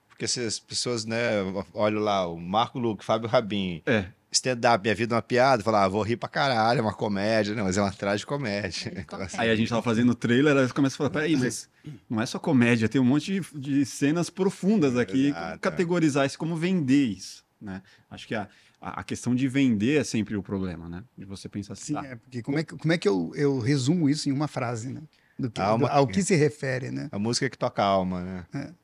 [0.09, 1.31] Porque se as pessoas, né,
[1.73, 4.07] olham lá, o Marco Luque, Fábio Rabin, É.
[4.35, 7.55] stand-up, minha vida é uma piada, falar, ah, vou rir pra caralho, é uma comédia,
[7.55, 8.93] não, mas é uma tragicomédia.
[9.05, 11.69] Então, assim, Aí a gente tava fazendo o trailer, aí começa a falar, peraí, mas
[12.09, 15.27] não é só comédia, tem um monte de, de cenas profundas aqui.
[15.29, 15.59] Exato, como é.
[15.59, 17.83] categorizar isso, como vender isso, né?
[18.11, 18.49] Acho que a,
[18.81, 21.05] a, a questão de vender é sempre o problema, né?
[21.17, 23.33] De você pensar assim, Sim, tá, é, porque como é que, como é que eu,
[23.35, 25.03] eu resumo isso em uma frase, né?
[25.39, 27.09] Do que, Alma- do- ao que se refere, né?
[27.11, 28.23] a música que toca a alma,
[28.53, 28.75] né?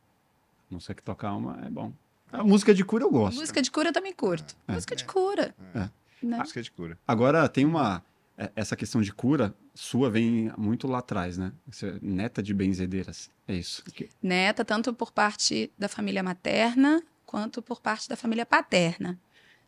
[0.71, 1.93] não sei que tocar uma, é bom.
[2.33, 3.39] A música de cura eu gosto.
[3.39, 4.57] Música de cura eu também curto.
[4.69, 5.55] Música de cura.
[5.75, 5.89] É.
[6.23, 6.39] Né?
[6.39, 6.99] Música de cura.
[7.07, 8.05] Agora, tem uma.
[8.37, 11.53] é- Essa questão de cura sua vem muito lá atrás, né?
[11.67, 13.31] Você é neta de benzedeiras.
[13.49, 13.83] É isso.
[14.23, 19.19] Neta, tanto por parte da família materna quanto por parte da família paterna.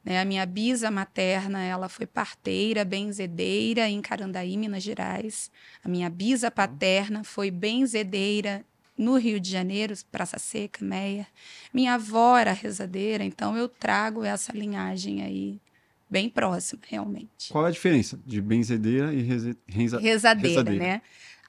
[0.04, 0.20] Né?
[0.20, 5.50] A minha bisa materna, ela foi parteira, benzedeira em Carandaí, Minas Gerais.
[5.84, 8.64] A minha bisa paterna foi benzedeira
[8.96, 11.26] no Rio de Janeiro, Praça Seca, Meia.
[11.72, 15.60] Minha avó era rezadeira, então eu trago essa linhagem aí
[16.08, 17.48] bem próxima, realmente.
[17.50, 20.84] Qual é a diferença de benzedeira e reza, rezadeira, rezadeira.
[20.84, 21.02] né?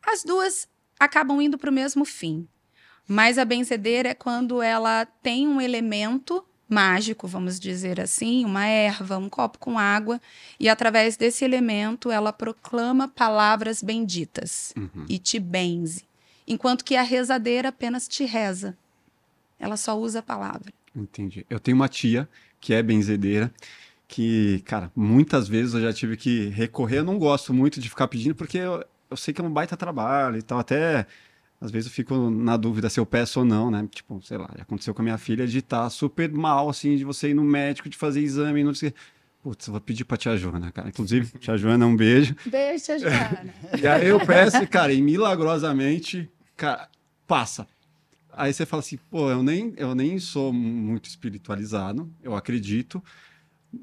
[0.05, 0.67] As duas
[0.99, 2.47] acabam indo para o mesmo fim.
[3.05, 9.17] Mas a benzedeira é quando ela tem um elemento mágico, vamos dizer assim, uma erva,
[9.17, 10.19] um copo com água,
[10.57, 15.05] e através desse elemento ela proclama palavras benditas Uhum.
[15.09, 16.03] e te benze,
[16.47, 18.77] enquanto que a rezadeira apenas te reza.
[19.59, 20.73] Ela só usa a palavra.
[20.95, 21.45] Entendi.
[21.49, 22.27] Eu tenho uma tia
[22.59, 23.51] que é benzedeira,
[24.07, 26.99] que, cara, muitas vezes eu já tive que recorrer.
[26.99, 29.75] Eu não gosto muito de ficar pedindo, porque eu, eu sei que é um baita
[29.75, 30.59] trabalho e tal.
[30.59, 31.07] Até,
[31.59, 33.87] às vezes eu fico na dúvida se eu peço ou não, né?
[33.89, 37.03] Tipo, sei lá, já aconteceu com a minha filha de estar super mal, assim, de
[37.03, 38.93] você ir no médico, de fazer exame, não sei.
[39.43, 40.87] Putz, eu vou pedir pra tia Joana, cara.
[40.87, 42.33] Inclusive, tia Joana, um beijo.
[42.45, 43.53] Beijo, tia Joana.
[43.77, 46.87] E aí eu peço, e, cara, e milagrosamente, cara,
[47.27, 47.67] passa.
[48.31, 53.03] Aí você fala assim, pô, eu nem, eu nem sou muito espiritualizado, eu acredito,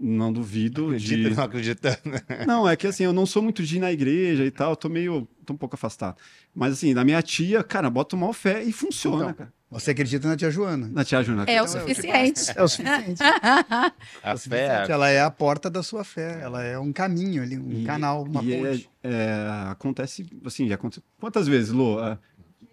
[0.01, 1.35] não duvido Acredita de...
[1.37, 1.99] não acreditando.
[2.47, 4.77] Não, é que assim, eu não sou muito de ir na igreja e tal, eu
[4.77, 6.17] tô meio, tô um pouco afastado.
[6.55, 9.35] Mas assim, na minha tia, cara, bota uma fé e funciona, Então.
[9.35, 9.53] cara.
[9.71, 10.89] Você acredita na tia Joana?
[10.93, 11.45] Na tia Juna.
[11.45, 12.41] É o é o suficiente.
[12.57, 13.23] É o suficiente.
[13.23, 14.91] A É o fé, suficiente.
[14.93, 16.41] Ela é a porta da sua fé.
[16.43, 18.91] Ela é um caminho ali, um E- canal, uma e é- ponte.
[19.05, 21.03] é, acontece, assim, já aconteceu.
[21.21, 21.99] Quantas vezes, Lu?
[22.01, 22.19] Ah,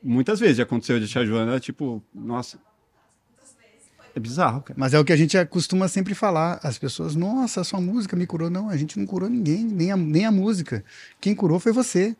[0.03, 2.57] Muitas vezes já aconteceu de tia Joana, tipo, nossa.
[4.17, 4.79] É bizarro, cara.
[4.79, 6.59] Mas é o que a gente costuma sempre falar.
[6.63, 8.49] As pessoas, nossa, a sua música me curou.
[8.49, 10.83] Não, a gente não curou ninguém, nem a, nem a música.
[11.21, 12.17] Quem curou foi você.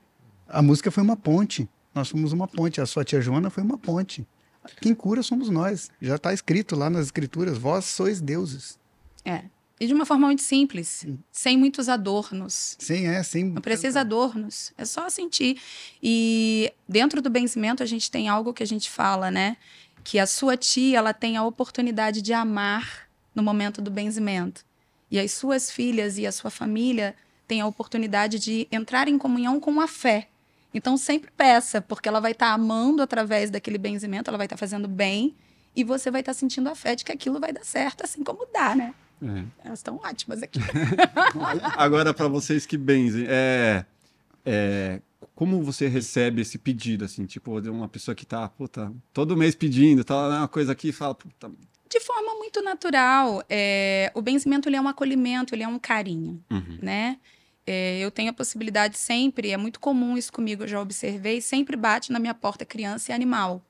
[0.48, 1.68] A música foi uma ponte.
[1.96, 2.80] Nós somos uma ponte.
[2.80, 4.28] A sua tia Joana foi uma ponte.
[4.80, 5.90] Quem cura somos nós.
[6.00, 8.78] Já está escrito lá nas escrituras: vós sois deuses.
[9.26, 9.46] É.
[9.80, 12.76] E de uma forma muito simples, sem muitos adornos.
[12.80, 13.44] Sim, é, sim.
[13.44, 15.60] Não precisa adornos, é só sentir.
[16.02, 19.56] E dentro do benzimento a gente tem algo que a gente fala, né?
[20.08, 24.64] Que a sua tia, ela tem a oportunidade de amar no momento do benzimento.
[25.12, 27.14] E as suas filhas e a sua família
[27.46, 30.30] têm a oportunidade de entrar em comunhão com a fé.
[30.74, 34.88] Então sempre peça, porque ela vai estar amando através daquele benzimento, ela vai estar fazendo
[34.88, 35.36] bem
[35.76, 38.48] e você vai estar sentindo a fé de que aquilo vai dar certo, assim como
[38.54, 38.94] dá, né?
[39.22, 39.66] É.
[39.66, 40.62] Elas estão ótimas aqui.
[41.76, 43.84] Agora, para vocês que benzem, é,
[44.46, 45.02] é,
[45.38, 49.54] como você recebe esse pedido, assim, tipo, de uma pessoa que tá, puta, todo mês
[49.54, 51.52] pedindo, tá lá uma coisa aqui e fala, puta,
[51.88, 53.44] De forma muito natural.
[53.48, 56.80] é, o benzimento ele é um acolhimento, ele é um carinho, Uhum.
[56.82, 57.20] né?
[57.68, 61.76] É, eu tenho a possibilidade sempre, é muito comum isso comigo, eu já observei, sempre
[61.78, 63.62] bate na minha porta criança e animal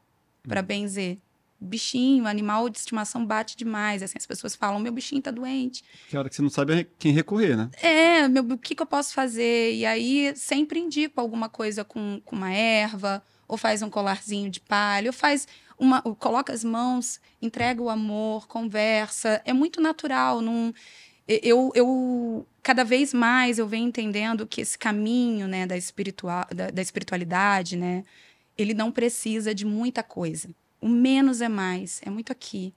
[0.47, 1.17] para benzer.
[1.59, 4.03] Bichinho, animal de estimação bate demais.
[4.03, 5.83] Assim, as pessoas falam: meu bichinho tá doente.
[6.07, 7.69] que hora que você não sabe a quem recorrer, né?
[7.81, 9.73] É, meu, o que, que eu posso fazer?
[9.73, 14.59] E aí sempre indico alguma coisa com, com uma erva, ou faz um colarzinho de
[14.59, 15.47] palha, ou faz
[15.79, 16.01] uma.
[16.05, 19.41] ou coloca as mãos, entrega o amor, conversa.
[19.43, 20.41] É muito natural.
[20.41, 20.73] Não,
[21.27, 26.69] eu, eu cada vez mais eu venho entendendo que esse caminho né, da, espiritual, da,
[26.69, 28.03] da espiritualidade, né,
[28.57, 30.49] ele não precisa de muita coisa.
[30.79, 32.73] O menos é mais, é muito aqui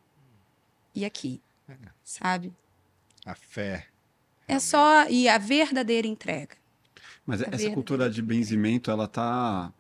[0.94, 1.40] e aqui,
[2.02, 2.52] sabe?
[3.24, 3.86] a fé.
[4.48, 6.56] É só e a verdadeira entrega.
[7.24, 9.72] Mas É essa cultura de benzimento, ela tá,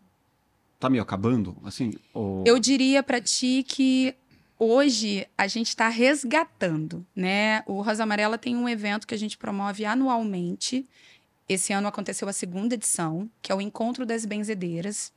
[0.78, 1.94] tá meio acabando, assim?
[2.14, 2.44] Ou...
[2.46, 4.14] Eu diria para ti que
[4.58, 7.64] hoje a gente está resgatando, né?
[7.66, 10.86] O Rosa Amarela tem um evento que a gente promove anualmente.
[11.48, 15.12] Esse ano aconteceu a segunda edição, que é o Encontro das Benzedeiras.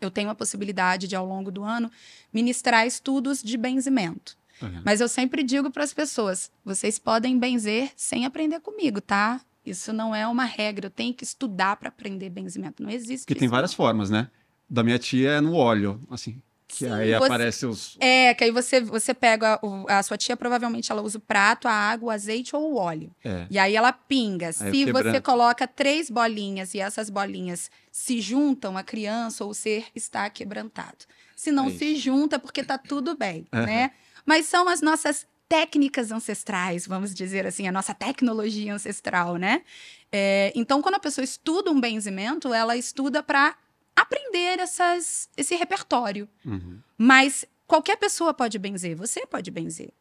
[0.00, 1.90] Eu tenho a possibilidade de, ao longo do ano,
[2.32, 4.36] ministrar estudos de benzimento.
[4.60, 4.82] Uhum.
[4.84, 9.40] Mas eu sempre digo para as pessoas: vocês podem benzer sem aprender comigo, tá?
[9.64, 10.86] Isso não é uma regra.
[10.86, 12.82] Eu tenho que estudar para aprender benzimento.
[12.82, 13.24] Não existe.
[13.24, 14.28] Porque tem várias formas, né?
[14.68, 16.40] Da minha tia é no óleo, assim.
[16.76, 17.96] Que Sim, aí você- aparece os.
[18.00, 21.68] É, que aí você, você pega o- a sua tia, provavelmente ela usa o prato,
[21.68, 23.14] a água, o azeite ou o óleo.
[23.24, 23.46] É.
[23.48, 24.52] E aí ela pinga.
[24.52, 29.54] Se eu você coloca três bolinhas e essas bolinhas se juntam, a criança ou o
[29.54, 31.04] ser está quebrantado.
[31.36, 33.92] Se não se junta, porque tá tudo bem, né?
[34.26, 39.62] Mas são as nossas técnicas ancestrais, vamos dizer assim, a nossa tecnologia ancestral, né?
[40.10, 43.54] É, então, quando a pessoa estuda um benzimento, ela estuda para
[43.96, 46.28] aprender essas, esse repertório.
[46.44, 46.80] Uhum.
[46.96, 49.92] Mas qualquer pessoa pode benzer, você pode benzer.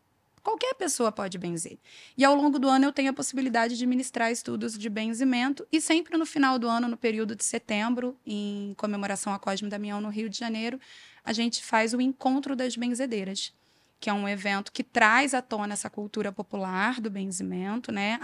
[0.44, 1.78] Qualquer pessoa pode benzer.
[2.18, 5.80] E ao longo do ano eu tenho a possibilidade de ministrar estudos de benzimento e
[5.80, 10.10] sempre no final do ano, no período de setembro, em comemoração a Cosme Damião no
[10.10, 10.78] Rio de Janeiro,
[11.24, 13.54] a gente faz o Encontro das Benzedeiras,
[14.02, 18.20] que é um evento que traz à tona essa cultura popular do benzimento, né?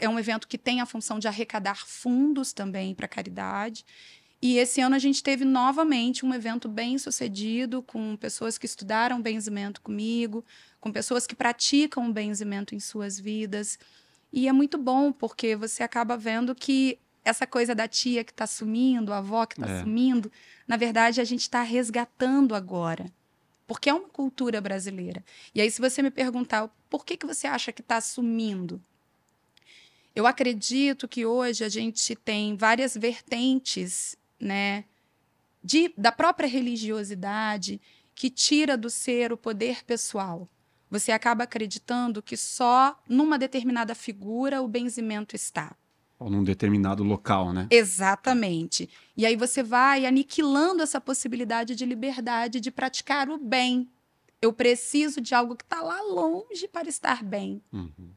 [0.00, 3.84] É um evento que tem a função de arrecadar fundos também para caridade.
[4.44, 9.22] E esse ano a gente teve novamente um evento bem sucedido, com pessoas que estudaram
[9.22, 10.44] benzimento comigo,
[10.80, 13.78] com pessoas que praticam o benzimento em suas vidas.
[14.32, 18.48] E é muito bom, porque você acaba vendo que essa coisa da tia que está
[18.48, 19.80] sumindo, a avó que está É.
[19.82, 20.30] sumindo,
[20.66, 23.06] na verdade a gente está resgatando agora.
[23.64, 25.24] porque é uma cultura brasileira.
[25.54, 28.82] E aí, se você me perguntar por que, que você acha que está sumindo,
[30.14, 34.84] eu acredito que hoje a gente tem várias vertentes, né,
[35.62, 37.80] de, da própria religiosidade
[38.14, 40.48] que tira do ser o poder pessoal.
[40.90, 45.74] Você acaba acreditando que só numa determinada figura o benzimento está.
[46.18, 47.66] Ou num determinado local, né?
[47.70, 48.90] Exatamente.
[49.16, 53.90] E aí você vai aniquilando essa possibilidade de liberdade de praticar o bem.
[54.40, 57.62] Eu preciso de algo que está lá longe para estar bem.
[57.72, 58.10] Uhum.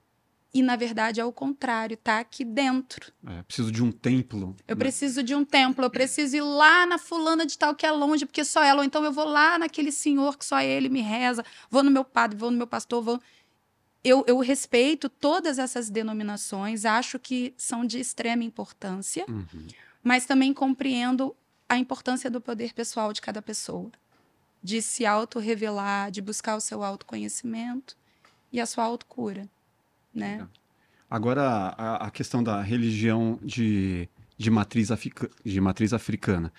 [0.58, 3.12] E, na verdade, é o contrário, está aqui dentro.
[3.28, 4.56] É, preciso de um templo.
[4.66, 4.80] Eu né?
[4.80, 8.26] preciso de um templo, eu preciso ir lá na fulana de tal que é longe,
[8.26, 8.80] porque só ela.
[8.80, 12.06] Ou então eu vou lá naquele senhor que só ele me reza, vou no meu
[12.06, 13.22] padre, vou no meu pastor, vou.
[14.01, 19.68] Eu, eu respeito todas essas denominações, acho que são de extrema importância, Uhum.
[20.01, 21.36] mas também compreendo
[21.68, 23.91] a importância do poder pessoal de cada pessoa,
[24.64, 27.97] de se auto-revelar, de buscar o seu autoconhecimento
[28.53, 29.49] e a sua autocura,
[30.16, 30.47] né?
[31.09, 31.43] Agora,
[31.78, 36.51] a, a questão da religião de, de, matriz africa- de matriz africana.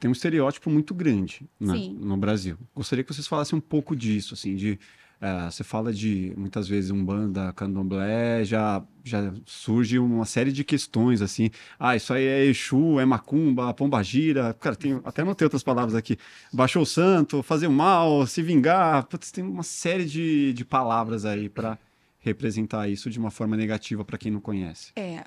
[0.00, 2.58] Tem um estereótipo muito grande né, no Brasil.
[2.74, 4.76] Gostaria que vocês falassem um pouco disso, assim, de...
[5.20, 11.22] eh, você fala de, muitas vezes, umbanda, candomblé, já, já surge uma série de questões,
[11.22, 11.50] assim.
[11.78, 14.52] Ah, isso aí é Exu, é Macumba, Pombagira.
[14.54, 16.18] Cara, tem, até não tem outras palavras aqui.
[16.52, 19.04] Baixou o santo, fazer o mal, se vingar.
[19.06, 21.78] Putz, tem uma série de, de palavras aí para
[22.22, 24.92] representar isso de uma forma negativa para quem não conhece.
[24.96, 25.24] É.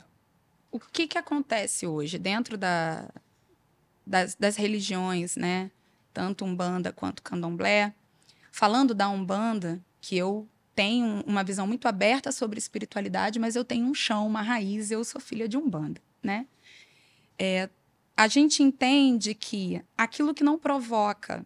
[0.72, 3.10] O que, que acontece hoje dentro da,
[4.06, 5.70] das, das religiões, né?
[6.14, 7.94] Tanto Umbanda quanto Candomblé.
[8.52, 13.86] Falando da Umbanda, que eu tenho uma visão muito aberta sobre espiritualidade, mas eu tenho
[13.86, 16.48] um chão, uma raiz, eu sou filha de Umbanda, né?
[17.38, 17.70] É,
[18.16, 21.46] a gente entende que aquilo que não provoca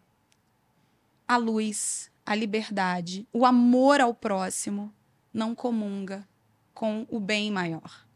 [1.26, 4.92] a luz, a liberdade, o amor ao próximo,
[5.32, 6.26] não comunga
[6.74, 8.06] com o bem maior.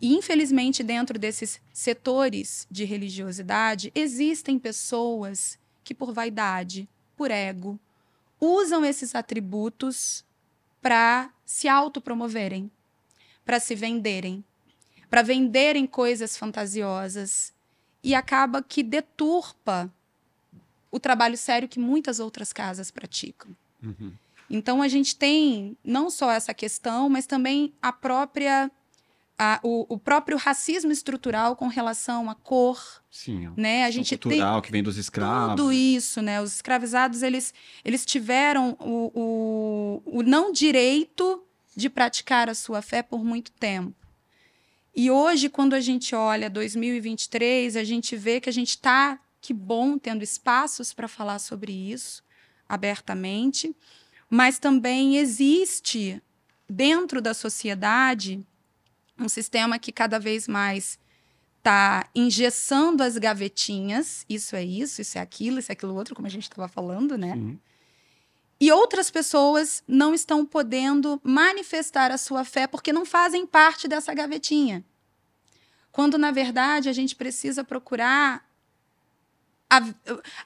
[0.00, 7.78] E, infelizmente, dentro desses setores de religiosidade, existem pessoas que, por vaidade, por ego,
[8.40, 10.24] usam esses atributos
[10.82, 12.70] para se autopromoverem,
[13.44, 14.44] para se venderem,
[15.08, 17.52] para venderem coisas fantasiosas
[18.02, 19.92] e acaba que deturpa
[20.90, 23.50] o trabalho sério que muitas outras casas praticam.
[23.82, 24.12] Uhum.
[24.48, 28.70] Então a gente tem não só essa questão, mas também a própria
[29.38, 32.80] a- o, o próprio racismo estrutural com relação à cor,
[33.10, 33.84] Sim, né?
[33.84, 35.56] A gente tem cultural que vem dos escravos.
[35.56, 36.40] tudo isso, né?
[36.40, 37.52] Os escravizados eles,
[37.84, 41.42] eles tiveram o, o, o não direito
[41.76, 43.94] de praticar a sua fé por muito tempo.
[44.94, 49.52] E hoje, quando a gente olha 2023, a gente vê que a gente está, que
[49.52, 52.24] bom, tendo espaços para falar sobre isso
[52.66, 53.76] abertamente,
[54.28, 56.20] mas também existe
[56.68, 58.44] dentro da sociedade
[59.18, 60.98] um sistema que cada vez mais
[61.58, 66.26] está engessando as gavetinhas, isso é isso, isso é aquilo, isso é aquilo outro, como
[66.26, 67.32] a gente estava falando, né?
[67.34, 67.58] Sim.
[68.60, 74.14] E outras pessoas não estão podendo manifestar a sua fé porque não fazem parte dessa
[74.14, 74.84] gavetinha.
[75.92, 78.44] Quando, na verdade, a gente precisa procurar.
[79.68, 79.78] a-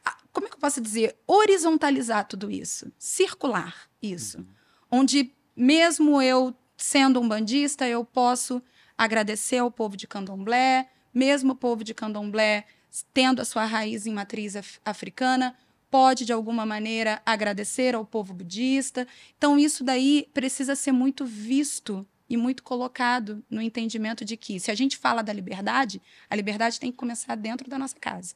[0.05, 1.17] a- como é que eu posso dizer?
[1.27, 4.45] Horizontalizar tudo isso, circular isso.
[4.91, 8.63] Onde, mesmo eu sendo um bandista, eu posso
[8.97, 12.65] agradecer ao povo de candomblé, mesmo o povo de candomblé
[13.13, 15.57] tendo a sua raiz em matriz af- africana,
[15.91, 19.07] pode, de alguma maneira, agradecer ao povo budista.
[19.37, 24.71] Então, isso daí precisa ser muito visto e muito colocado no entendimento de que, se
[24.71, 28.35] a gente fala da liberdade, a liberdade tem que começar dentro da nossa casa.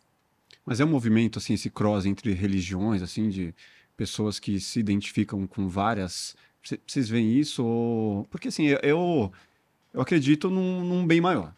[0.65, 3.55] Mas é um movimento, assim, esse cross entre religiões, assim, de
[3.97, 6.35] pessoas que se identificam com várias.
[6.63, 7.65] Cê- Vocês veem isso?
[7.65, 8.25] Ou...
[8.31, 8.81] Porque, assim, eu-
[9.93, 11.55] eu, acredito num, num bem maior.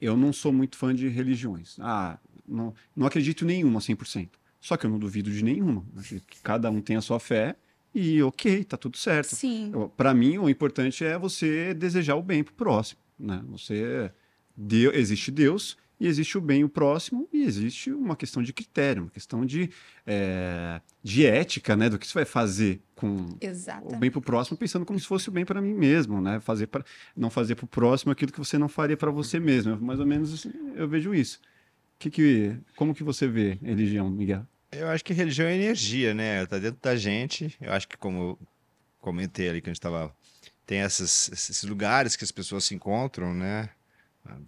[0.00, 1.76] Eu não sou muito fã de religiões.
[1.80, 4.30] Ah, não, não acredito em nenhuma 100%.
[4.60, 5.84] Só que eu não duvido de nenhuma.
[5.96, 7.56] Acredito que cada um tem a sua fé
[7.94, 9.34] e, ok, tá tudo certo.
[9.36, 9.72] Sim.
[9.96, 13.42] Para mim, o importante é você desejar o bem pro próximo, né?
[13.48, 14.10] Você
[14.56, 19.04] Deu- existe Deus e existe o bem o próximo e existe uma questão de critério,
[19.04, 19.70] uma questão de,
[20.06, 21.88] é, de ética, né?
[21.88, 23.98] Do que você vai fazer com o Exatamente.
[23.98, 26.38] bem pro próximo, pensando como se fosse o bem para mim mesmo, né?
[26.40, 26.84] Fazer para
[27.16, 29.78] não fazer pro próximo aquilo que você não faria para você mesmo.
[29.80, 31.40] Mais ou menos assim, eu vejo isso.
[31.98, 34.46] Que que, como que você vê religião, Miguel?
[34.70, 36.44] Eu acho que religião é energia, né?
[36.44, 37.56] Tá dentro da gente.
[37.60, 38.38] Eu acho que, como eu
[39.00, 40.14] comentei ali que a gente tava.
[40.66, 43.70] Tem essas, esses lugares que as pessoas se encontram, né?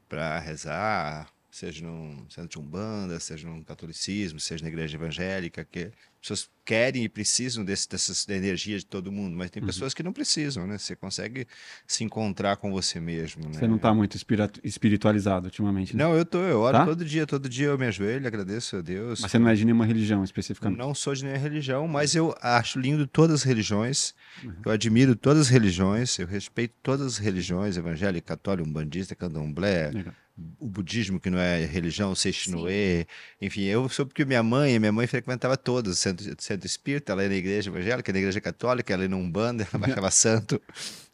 [0.08, 5.80] Para rezar, seja num centro de umbanda, seja num catolicismo, seja na igreja evangélica, que
[5.80, 9.66] as pessoas querem e precisam desse, dessas energias de todo mundo, mas tem Uhum.
[9.66, 10.76] pessoas que não precisam, né?
[10.78, 11.46] Você consegue
[11.86, 13.58] se encontrar com você mesmo, né?
[13.58, 16.04] Você não tá muito espiritu- espiritualizado ultimamente, né?
[16.04, 16.84] Não, eu tô, eu oro Tá?
[16.84, 19.20] todo dia, todo dia eu me ajoelho, agradeço a Deus.
[19.20, 20.78] Mas você não é de nenhuma religião especificamente.
[20.78, 24.14] Não sou de nenhuma religião, mas eu acho lindo todas as religiões.
[24.44, 24.54] Uhum.
[24.66, 30.14] Eu admiro todas as religiões, eu respeito todas as religiões, evangélico, católico, umbandista, candomblé, Legal.
[30.58, 33.06] O budismo, que não é religião, Seixinoe,
[33.40, 37.28] enfim, eu sou porque minha mãe, minha mãe frequentava todas, centro, centro espírita, ela ia
[37.28, 40.60] na igreja evangélica, na igreja católica, ela ia na Umbanda, ela baixava santo.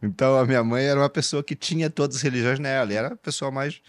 [0.02, 3.08] Então a minha mãe era uma pessoa que tinha todas as religiões nela, e era
[3.08, 3.80] a pessoa mais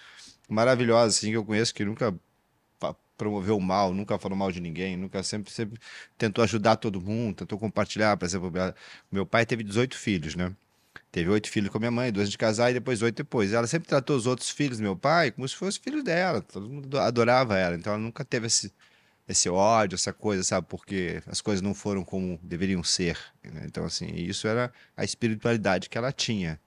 [0.49, 2.13] maravilhosa, assim, que eu conheço, que nunca
[3.17, 5.79] promoveu o mal, nunca falou mal de ninguém, nunca sempre, sempre
[6.17, 8.51] tentou ajudar todo mundo, tentou compartilhar, por exemplo,
[9.11, 10.53] meu pai teve 18 filhos, né?
[11.15, 13.53] Teve oito filhos com a minha mãe, dois de casar e depois oito depois.
[13.53, 16.41] Ela sempre tratou os outros filhos do meu pai como se fossem filhos dela.
[16.41, 17.73] Todo mundo adorava ela.
[17.77, 18.69] Então ela nunca teve esse,
[19.25, 20.67] esse ódio, essa coisa, sabe?
[20.69, 23.17] Porque as coisas não foram como deveriam ser.
[23.41, 23.61] né?
[23.63, 26.59] Então, assim, isso era a espiritualidade que ela tinha.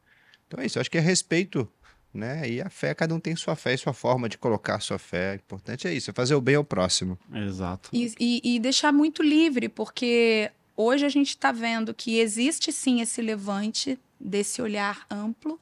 [0.46, 0.78] Então é isso.
[0.78, 1.70] Eu acho que é respeito,
[2.14, 2.49] né?
[2.49, 4.99] E a fé, cada um tem sua fé e sua forma de colocar a sua
[4.99, 5.32] fé.
[5.32, 7.18] O importante é isso, é fazer o bem ao próximo.
[7.34, 7.90] Exato.
[7.92, 13.03] E, e- e deixar muito livre, porque hoje a gente está vendo que existe sim
[13.03, 15.61] esse levante desse olhar amplo,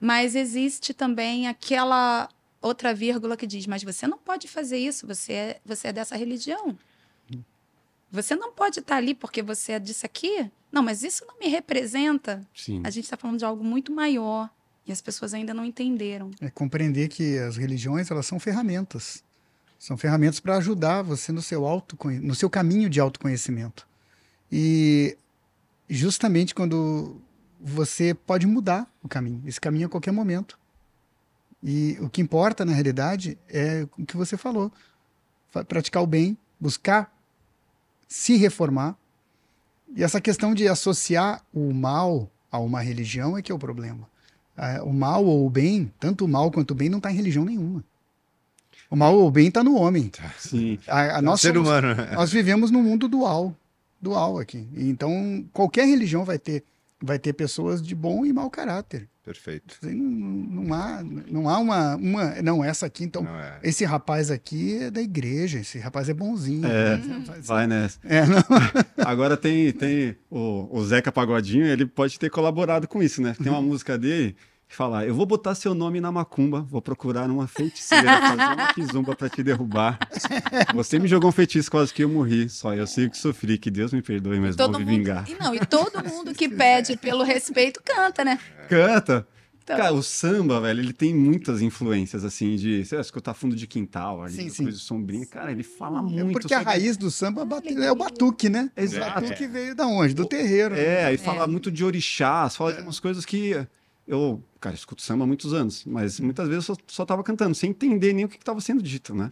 [0.00, 2.28] mas existe também aquela
[2.60, 6.16] outra vírgula que diz: mas você não pode fazer isso, você é, você é dessa
[6.16, 6.76] religião.
[8.10, 10.50] Você não pode estar ali porque você é disso aqui.
[10.70, 12.46] Não, mas isso não me representa.
[12.54, 12.82] Sim.
[12.84, 14.50] A gente está falando de algo muito maior
[14.86, 16.30] e as pessoas ainda não entenderam.
[16.38, 19.24] É compreender que as religiões elas são ferramentas.
[19.78, 23.88] São ferramentas para ajudar você no seu, autoconhe- no seu caminho de autoconhecimento.
[24.50, 25.16] E
[25.88, 27.20] justamente quando
[27.60, 30.58] você pode mudar o caminho, esse caminho a qualquer momento.
[31.62, 34.72] E o que importa, na realidade, é o que você falou.
[35.50, 37.12] Fa- Praticar o bem, buscar
[38.08, 38.96] se reformar.
[39.94, 44.08] E essa questão de associar o mal a uma religião é que é o problema.
[44.56, 47.16] Ah, o mal ou o bem, tanto o mal quanto o bem, não está em
[47.16, 47.84] religião nenhuma.
[48.90, 50.10] O mal ou o bem está no homem.
[50.38, 50.78] Sim.
[50.88, 51.94] A, a nós, ser somos- humano.
[51.94, 52.10] né?
[52.14, 53.56] nós vivemos num mundo dual,
[54.02, 54.68] dual aqui.
[54.76, 56.64] Então, qualquer religião vai ter,
[57.00, 59.08] vai ter pessoas de bom e mau caráter.
[59.24, 59.76] Perfeito.
[59.84, 59.92] Não,
[60.64, 61.00] não há,
[61.30, 62.42] não há uma, uma.
[62.42, 63.22] Não, essa aqui, então.
[63.22, 63.60] Não é.
[63.62, 66.66] Esse rapaz aqui é da igreja, esse rapaz é bonzinho.
[66.66, 68.00] É, Esse rapaz- vai nessa.
[68.02, 68.42] É, não.
[69.06, 73.36] Agora tem, tem o, o Zeca Pagodinho, ele pode ter colaborado com isso, né?
[73.40, 74.34] Tem uma música dele
[74.72, 78.72] que fala: Eu vou botar seu nome na macumba, vou procurar uma feiticeira, fazer uma
[78.72, 79.98] kizumba pra te derrubar.
[80.74, 82.48] Você me jogou um feitiço, quase que eu morri.
[82.48, 85.28] Só eu sei que sofri, que Deus me perdoe, mas vou me mundo, vingar.
[85.28, 88.38] e não, e todo mundo que pede pelo respeito canta, né?
[88.68, 89.26] Canta!
[89.62, 89.76] Então.
[89.76, 93.64] Cara, o samba, velho, ele tem muitas influências, assim, de, sei lá, escutar fundo de
[93.66, 94.62] quintal, ali, Sim, sim.
[94.64, 95.24] coisa sombrinha.
[95.26, 96.32] Cara, ele fala É muito.
[96.32, 98.70] porque a sobre- raiz do samba é o batuque, né?
[98.76, 99.18] Exato.
[99.18, 100.14] O batuque veio da onde?
[100.14, 100.74] Do terreiro.
[100.74, 103.54] É, aí fala muito de orixás, fala de umas coisas que
[104.08, 107.54] eu, cara, escuto samba há muitos anos, mas muitas vezes eu só, só tava cantando,
[107.54, 109.28] sem entender nem o que estava sendo dito, né?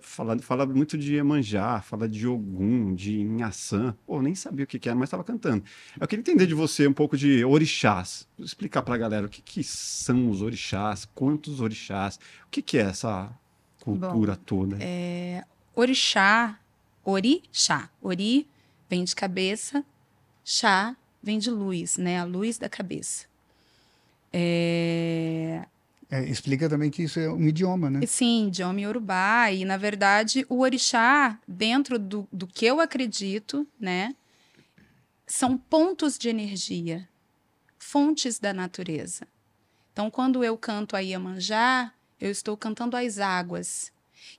[0.00, 3.96] Fala, fala muito de Emanjá, fala de Ogum, de Inhaçã.
[4.06, 5.64] Pô, nem sabia o que, que era, mas estava cantando.
[6.00, 8.28] Eu queria entender de você um pouco de orixás.
[8.38, 12.16] Explicar pra galera o que, que são os orixás, quantos orixás,
[12.46, 13.28] o que, que é essa
[13.80, 14.76] cultura toda.
[15.74, 16.60] Orixá,
[17.04, 17.90] orixá.
[18.00, 18.48] Ori
[18.88, 19.84] vem de cabeça,
[20.44, 22.20] chá vem de luz, né?
[22.20, 23.31] A luz da cabeça.
[24.32, 25.64] É...
[26.10, 28.00] É, explica também que isso é um idioma, né?
[28.06, 29.50] Sim, idioma Yorubá.
[29.50, 34.14] E, na verdade, o orixá, dentro do, do que eu acredito, né?
[35.26, 37.08] São pontos de energia,
[37.78, 39.26] fontes da natureza.
[39.92, 43.90] Então, quando eu canto a Iemanjá, eu estou cantando as águas.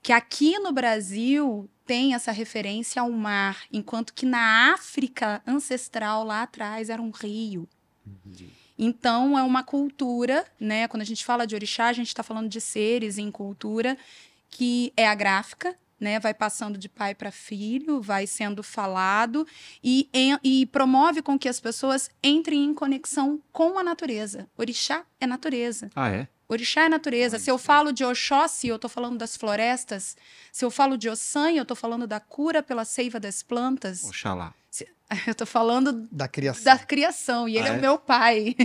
[0.01, 6.43] Que aqui no Brasil tem essa referência ao mar, enquanto que na África ancestral, lá
[6.43, 7.67] atrás, era um rio.
[8.77, 10.87] Então, é uma cultura, né?
[10.87, 13.97] Quando a gente fala de orixá, a gente está falando de seres em cultura
[14.49, 16.19] que é a gráfica, né?
[16.19, 19.47] Vai passando de pai para filho, vai sendo falado
[19.83, 24.47] e, em- e promove com que as pessoas entrem em conexão com a natureza.
[24.57, 25.89] Orixá é natureza.
[25.95, 26.27] Ah, é?
[26.47, 27.39] Orixá é natureza.
[27.39, 30.15] Se eu falo de Oxóssi, eu estou falando das florestas.
[30.51, 34.03] Se eu falo de Ossan, eu estou falando da cura pela seiva das plantas.
[34.03, 34.53] Oxalá.
[35.27, 36.63] Eu estou falando Da criação.
[36.63, 37.81] da criação, e ele Ah, é é?
[37.81, 38.55] meu pai.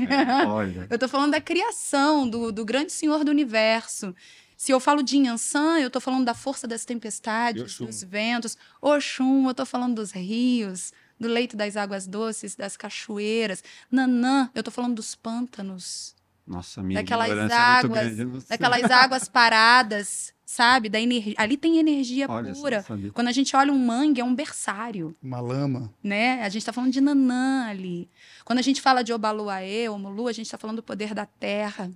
[0.46, 0.86] Olha.
[0.90, 4.14] Eu tô falando da criação, do, do grande senhor do universo.
[4.56, 8.56] Se eu falo de Inhansã, eu tô falando da força das tempestades, dos ventos.
[8.82, 13.62] Oxum, eu tô falando dos rios, do leito das águas doces, das cachoeiras.
[13.88, 16.12] Nanã, eu tô falando dos pântanos.
[16.44, 18.26] Nossa, minha daquelas é muito águas, sei.
[18.48, 20.88] daquelas águas paradas, sabe?
[20.88, 21.34] Da energia.
[21.36, 22.82] Ali tem energia Olha, pura.
[23.12, 25.92] Quando a gente olha um mangue, é um berçário, Uma lama.
[26.02, 26.42] né?
[26.42, 28.08] A gente está falando de Nanã ali.
[28.46, 31.90] Quando a gente fala de Obaluaê, Omulu, a gente está falando do poder da terra,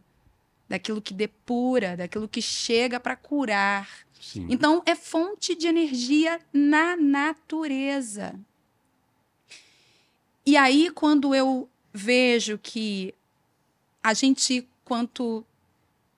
[0.69, 3.89] daquilo que depura, daquilo que chega para curar.
[4.21, 4.47] Sim.
[4.51, 8.39] Então, é fonte de energia na natureza.
[10.45, 13.15] E aí, quando eu vejo que
[14.05, 15.43] a gente, quanto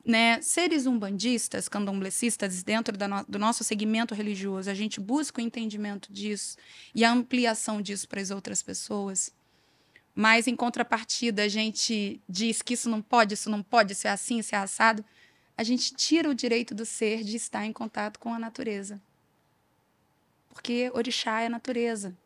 [0.05, 6.13] né, seres umbandistas, candomblecistas, dentro no- do nosso segmento religioso, a gente busca o entendimento
[6.13, 6.57] disso
[6.95, 9.31] e a ampliação disso para as outras pessoas.
[10.15, 14.11] Mas, em contrapartida, a gente diz que isso não pode, isso não pode, isso é
[14.11, 15.05] assim, isso é assado
[15.57, 19.01] a gente tira o direito do ser de estar em contato com a natureza.
[20.53, 22.17] Porque orixá é natureza.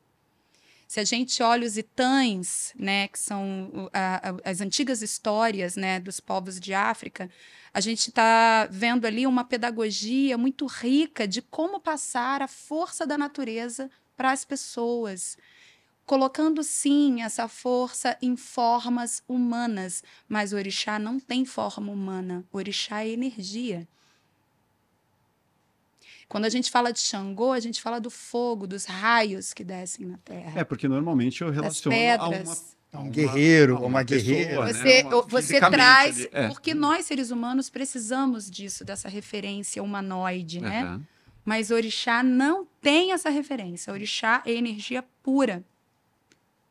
[0.89, 6.01] Se a gente olha os itãs, né, que são a- a- as antigas histórias né,
[6.01, 7.31] dos povos de África,
[7.75, 13.19] a gente está vendo ali uma pedagogia muito rica de como passar a força da
[13.19, 15.37] natureza para as pessoas,
[16.07, 22.47] colocando sim essa força em formas humanas, mas o orixá não tem forma humana.
[22.51, 23.87] O orixá é energia.
[26.29, 30.07] Quando a gente fala de Xangô, a gente fala do fogo, dos raios que descem
[30.07, 30.61] na terra.
[30.61, 32.79] É, porque normalmente eu relaciono a uma.
[32.91, 34.65] É um guerreiro, a uma, pessoa, guerreira.
[34.65, 34.73] né?
[34.73, 36.49] Você, Uma- você traz, é.
[36.49, 40.83] porque nós seres humanos precisamos disso, dessa referência humanoide, né?
[40.83, 41.07] Aham.
[41.45, 43.93] Mas orixá não tem essa referência.
[43.93, 45.63] Orixá é energia pura.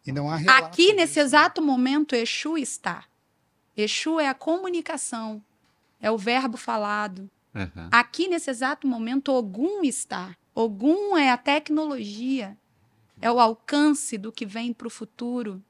[0.06, 1.20] E não há relato Aqui, nesse disso.
[1.20, 3.04] exato momento, Exu está.
[3.76, 5.42] Exu é a comunicação,
[6.02, 7.30] é o verbo falado.
[7.58, 7.90] Aham.
[7.92, 10.36] Aqui, nesse exato momento, Ogum está.
[10.54, 12.56] Ogum é a tecnologia,
[13.20, 15.64] é o alcance do que vem para o futuro.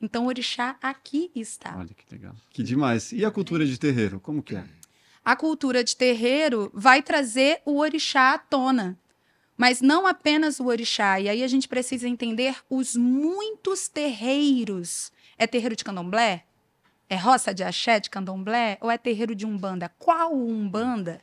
[0.00, 1.76] Então, o orixá aqui está.
[1.76, 2.34] Olha que legal.
[2.50, 3.12] Que demais.
[3.12, 4.64] E a cultura de terreiro, como que é?
[5.24, 8.98] A cultura de terreiro vai trazer o orixá à tona.
[9.56, 11.20] Mas não apenas o orixá.
[11.20, 15.12] E aí a gente precisa entender os muitos terreiros.
[15.36, 16.44] É terreiro de candomblé?
[17.10, 18.76] É roça de axé de candomblé?
[18.80, 19.90] Ou é terreiro de umbanda?
[19.98, 21.20] Qual umbanda?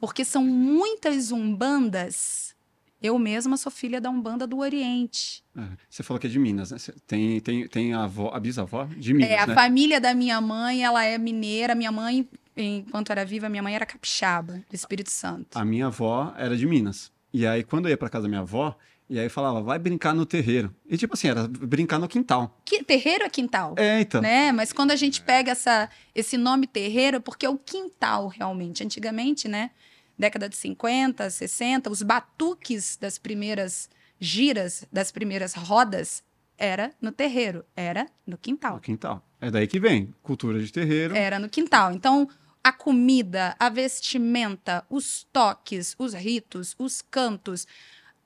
[0.00, 2.54] Porque são muitas umbandas.
[3.00, 5.44] Eu mesma sou filha da umbanda do Oriente.
[5.56, 6.78] É, Você falou que é de Minas, né?
[7.06, 9.54] Tem, tem, tem a, avó, a bisavó de Minas, É, a né?
[9.54, 11.76] família da minha mãe, ela é mineira.
[11.76, 15.56] Minha mãe, enquanto era viva, minha mãe era capixaba, do Espírito Santo.
[15.56, 17.12] A minha avó era de Minas.
[17.32, 18.76] E aí, quando eu ia pra casa da minha avó,
[19.08, 20.74] e aí falava, vai brincar no terreiro.
[20.86, 22.60] E tipo assim, era brincar no quintal.
[22.64, 23.74] Que, terreiro é quintal.
[23.76, 24.20] É, então.
[24.20, 24.52] Né?
[24.52, 28.84] Mas quando a gente pega essa, esse nome terreiro, porque é o quintal realmente.
[28.84, 29.70] Antigamente, né?
[30.18, 33.88] Década de 50, 60, os batuques das primeiras
[34.20, 36.22] giras, das primeiras rodas,
[36.58, 38.80] era no terreiro, era no No quintal.
[38.80, 39.24] quintal.
[39.40, 40.12] É daí que vem.
[40.22, 41.14] Cultura de terreiro.
[41.14, 41.92] Era no quintal.
[41.92, 42.28] Então,
[42.64, 47.66] a comida, a vestimenta, os toques, os ritos, os cantos,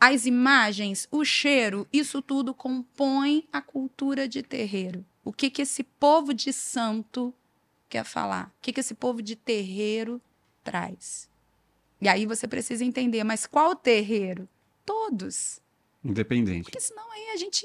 [0.04, 5.04] as imagens, o cheiro, isso tudo compõe a cultura de terreiro.
[5.24, 7.32] O que que esse povo de santo
[7.88, 8.48] quer falar?
[8.48, 10.20] O que que esse povo de terreiro
[10.64, 11.28] traz?
[12.00, 14.48] E aí você precisa entender, mas qual terreiro?
[14.84, 15.60] Todos.
[16.04, 16.64] Independente.
[16.64, 17.64] Porque senão aí a gente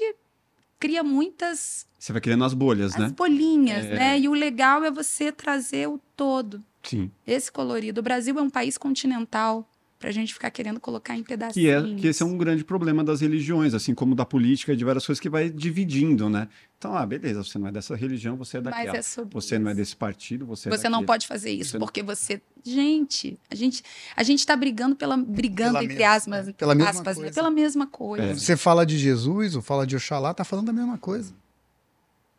[0.78, 3.08] cria muitas Você vai criando as bolhas, as né?
[3.16, 3.94] bolinhas, É.
[3.96, 4.18] né?
[4.20, 7.10] E o legal é você trazer o todo, Sim.
[7.26, 7.98] esse colorido.
[7.98, 9.68] O Brasil é um país continental
[9.98, 11.92] pra gente ficar querendo colocar em Que, pedacinhos.
[11.92, 14.84] é, que esse é um grande problema das religiões, assim como da política e de
[14.84, 16.46] várias coisas que vai dividindo, né?
[16.78, 18.96] Então, ah, beleza, você não é dessa religião, você é Mas daquela.
[18.98, 19.76] é sobre Você não é isso.
[19.80, 22.40] desse partido, você é Você não pode fazer isso, Você não- porque você.
[22.64, 23.82] Gente, a gente,
[24.16, 25.16] a gente tá brigando pela.
[25.16, 27.22] brigando, Pela entre mesma- aspas, pela mesma aspas, né?
[27.24, 27.34] coisa.
[27.34, 28.24] pela mesma coisa.
[28.24, 28.34] É.
[28.34, 31.32] Você fala de Jesus ou fala de Oxalá, tá falando da mesma coisa.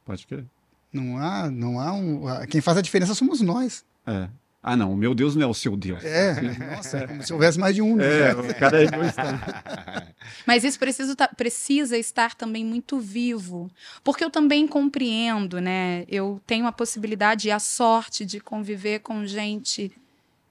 [0.06, 0.46] Pode crer.
[0.94, 2.28] Não há, não há um.
[2.28, 3.84] a- Quem faz a diferença somos nós.
[4.08, 4.30] É.
[4.62, 6.04] Ah, não, o meu Deus não é o seu Deus.
[6.04, 6.42] É,
[6.76, 7.96] nossa, é como se houvesse mais de um.
[7.96, 8.30] né?
[8.32, 8.88] É, o cara é.
[10.46, 13.72] Mas isso precisa, ta- precisa estar também muito vivo.
[14.04, 16.04] Porque eu também compreendo, né?
[16.10, 19.92] Eu tenho a possibilidade e a sorte de conviver com gente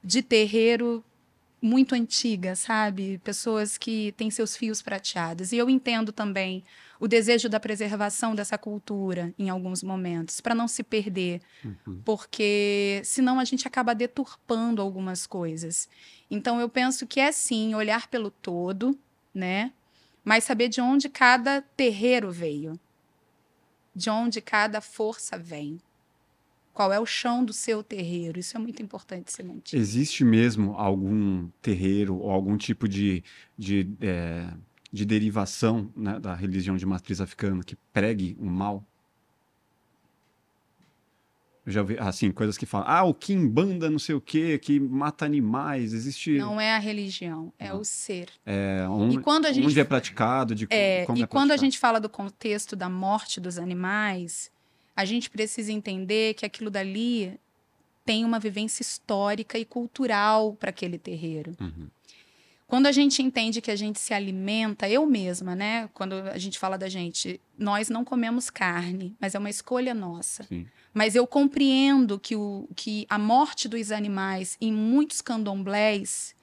[0.03, 1.05] de terreiro
[1.61, 3.21] muito antiga, sabe?
[3.23, 5.53] Pessoas que têm seus fios prateados.
[5.53, 6.65] E eu entendo também
[7.01, 12.01] o desejo da preservação dessa cultura em alguns momentos, para não se perder, Uhum.
[12.05, 15.89] porque senão a gente acaba deturpando algumas coisas.
[16.31, 18.99] Então eu penso que é sim olhar pelo todo,
[19.35, 19.73] né?
[20.25, 22.79] Mas saber de onde cada terreiro veio,
[23.95, 25.79] de onde cada força vem.
[26.75, 28.39] Qual é o chão do seu terreiro?
[28.39, 29.81] Isso é muito importante ser mantido.
[29.83, 33.25] Existe mesmo algum terreiro ou algum tipo de,
[33.57, 34.49] de, é,
[34.93, 38.85] de derivação né, da religião de matriz africana que pregue o mal?
[41.67, 44.81] Eu já vi, assim, coisas que falam, ah, o Kimbanda não sei o quê, que
[44.81, 46.39] mata animais, existe...
[46.39, 48.31] Não é a religião, é o ser.
[48.47, 51.53] É, onde, E quando a gente onde é praticado, de É, como e é quando
[51.53, 54.51] a gente fala do contexto da morte dos animais,
[54.97, 57.39] a gente precisa entender que aquilo dali
[58.03, 61.55] tem uma vivência histórica e cultural para aquele terreiro.
[61.61, 61.89] Uhum.
[62.69, 65.89] Quando a gente entende que a gente se alimenta, eu mesma, né?
[65.95, 70.43] Quando a gente fala da gente, nós não comemos carne, mas é uma escolha nossa.
[70.45, 70.67] Sim.
[70.93, 76.37] Mas eu compreendo que, o, que a morte dos animais em muitos candomblés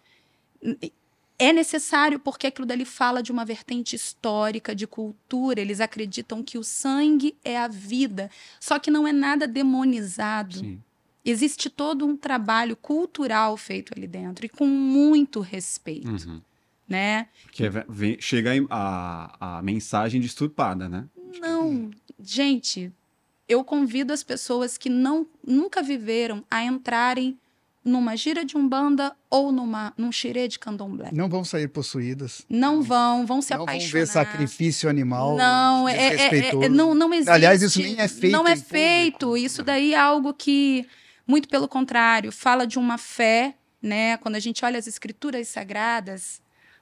[1.38, 5.62] é necessário porque aquilo dali fala de uma vertente histórica, de cultura.
[5.62, 10.58] Eles acreditam que o sangue é a vida, só que não é nada demonizado.
[10.58, 10.82] Sim.
[11.26, 16.40] Existe todo um trabalho cultural feito ali dentro e com muito respeito, Uhum.
[16.88, 17.28] né?
[17.44, 21.06] Porque vem- chega a, a, mensagem disturpada, né?
[21.42, 21.90] Não,
[22.22, 22.92] gente,
[23.50, 27.38] eu convido as pessoas que não nunca viveram a entrarem
[27.84, 31.10] numa gira de umbanda ou numa num xirê de candomblé.
[31.12, 32.44] Não vão sair possuídas.
[32.50, 33.92] Não vão, vão se não vão apaixonar.
[33.92, 35.36] ver sacrifício animal.
[35.36, 37.30] Não, é, é- é- é- não, não existe.
[37.30, 38.70] Aliás, isso nem é feito Não é em público.
[38.70, 39.38] feito.
[39.38, 40.88] Isso daí é algo que,
[41.28, 44.18] muito pelo contrário, fala de uma fé, né?
[44.18, 46.42] Quando a gente olha as escrituras sagradas,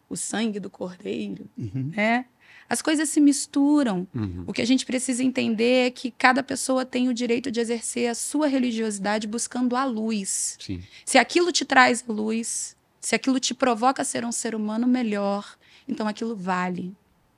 [0.10, 1.92] o sangue do cordeiro, Uhum.
[1.96, 2.26] né?
[2.70, 4.08] As coisas se misturam.
[4.16, 4.46] Uhum.
[4.48, 8.10] O que a gente precisa entender é que cada pessoa tem o direito de exercer
[8.10, 10.58] a sua religiosidade buscando a luz.
[10.60, 10.82] Sim.
[11.06, 15.56] Se aquilo te traz luz, se aquilo te provoca a ser um ser humano melhor,
[15.88, 16.96] então aquilo vale.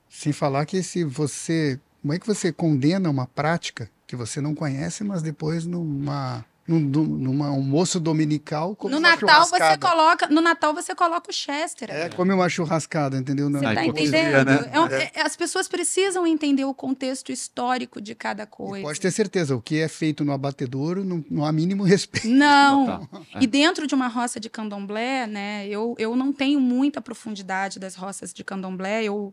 [0.08, 1.78] Sem falar que se você.
[2.00, 6.44] Como é que você condena uma prática que você não conhece, mas depois numa.
[6.66, 8.74] Num, num- numa almoço dominical.
[8.74, 11.88] come no uma Natal você coloca, no Natal você coloca o Chester.
[11.90, 13.48] É, come uma churrascada, entendeu?
[13.48, 14.44] Não, Você A tá entendendo?
[14.44, 14.70] né?
[14.72, 18.82] É um- é- as pessoas precisam entender o contexto histórico de cada E coisa.
[18.84, 22.26] Pode ter certeza, o que é feito no abatedouro não, não há mínimo respeito.
[22.28, 22.98] Não.
[22.98, 23.22] Total.
[23.40, 27.94] E dentro de uma roça de candomblé, né, eu, eu não tenho muita profundidade das
[27.94, 29.04] roças de candomblé.
[29.04, 29.32] Eu,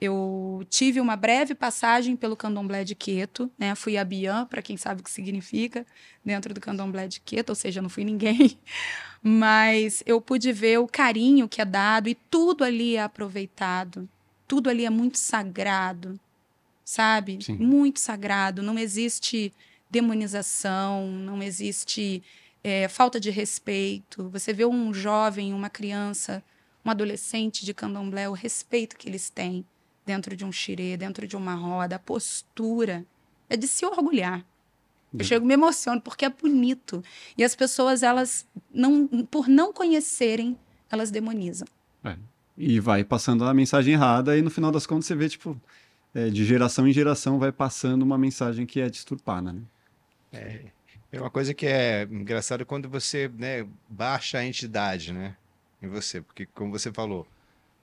[0.00, 3.74] eu tive uma breve passagem pelo candomblé de Queto, né?
[3.74, 5.86] Fui a Bian, para quem sabe o que significa,
[6.24, 8.58] dentro do candomblé de Queto, ou seja, não fui ninguém.
[9.22, 14.08] Mas eu pude ver o carinho que é dado e tudo ali é aproveitado.
[14.46, 16.18] Tudo ali é muito sagrado,
[16.84, 17.38] sabe?
[17.42, 17.56] Sim.
[17.56, 18.62] Muito sagrado.
[18.62, 19.52] Não existe
[19.88, 22.22] demonização, não existe
[22.62, 24.28] é, falta de respeito.
[24.30, 26.42] Você vê um jovem, uma criança,
[26.84, 29.64] um adolescente de candomblé, o respeito que eles têm
[30.04, 33.04] dentro de um xirê, dentro de uma roda, a postura.
[33.48, 34.44] É de se orgulhar.
[35.12, 35.24] Eu Uhum.
[35.24, 37.02] chego e me emociono porque é bonito.
[37.38, 40.58] E as pessoas, elas, não, por não conhecerem,
[40.90, 41.66] elas demonizam.
[42.56, 45.60] E vai passando a mensagem errada, e no final das contas você vê, tipo,
[46.14, 49.62] é, de geração em geração vai passando uma mensagem que é disturpada, né?
[51.10, 55.36] É uma coisa que é engraçado quando você né, baixa a entidade, né?
[55.82, 57.26] Em você, porque como você falou,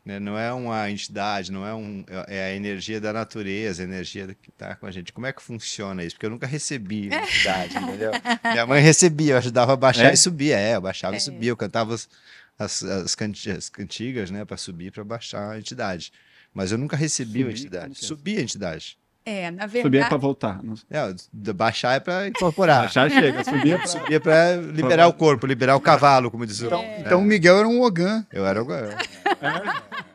[0.04, 4.36] né, não é uma entidade, não é um, é a energia da natureza, a energia
[4.42, 5.14] que está com a gente.
[5.14, 6.16] Como é que funciona isso?
[6.16, 8.12] Porque eu nunca recebi entidade, entendeu?
[8.52, 10.14] Minha mãe recebia, eu ajudava a baixar É?
[10.14, 11.18] e subia, é, eu baixava É.
[11.18, 12.10] e subia, eu cantava as,
[12.58, 16.12] as, as canti- as cantigas, né, para subir, para baixar a entidade.
[16.54, 17.60] Mas eu nunca recebi a Subir?
[17.60, 17.92] entidade.
[18.02, 18.06] É?
[18.06, 18.98] Subia a entidade.
[19.24, 20.10] É, na Subir é verdade.
[20.10, 20.64] pra voltar.
[20.64, 21.14] Não- É,
[21.54, 22.92] baixar é para incorporar.
[22.92, 23.88] Já chega, subir é pra...
[23.88, 26.66] Subia para liberar o corpo, liberar o cavalo, como diz o.
[26.66, 27.00] Então, É.
[27.02, 28.26] então o Miguel era um Ogã.
[28.32, 28.72] Eu era o.
[28.72, 28.90] eu-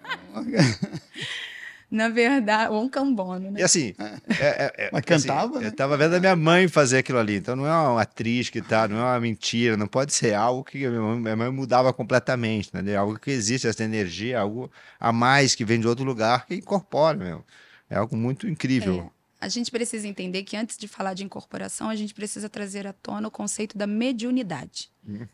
[1.88, 3.60] Na verdade, ou um cambono, né?
[3.60, 3.94] E assim.
[3.98, 5.68] é- é- é- Mas assim, cantava, né?
[5.68, 7.36] Eu tava vendo a minha mãe fazer aquilo ali.
[7.36, 10.64] Então não é uma atriz que tá, não é uma mentira, não pode ser algo
[10.64, 13.00] que a minha mãe, minha mãe mudava completamente, entendeu?
[13.00, 17.16] Algo que existe, essa energia, algo a mais que vem de outro lugar que incorpora,
[17.16, 17.44] meu.
[17.88, 19.12] É algo muito incrível.
[19.40, 22.92] A gente precisa entender que antes de falar de incorporação, a gente precisa trazer à
[22.92, 24.90] tona o conceito da mediunidade.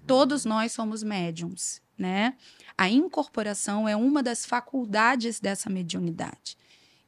[0.06, 2.34] Todos nós somos médiums, né?
[2.76, 6.56] A incorporação é uma das faculdades dessa mediunidade.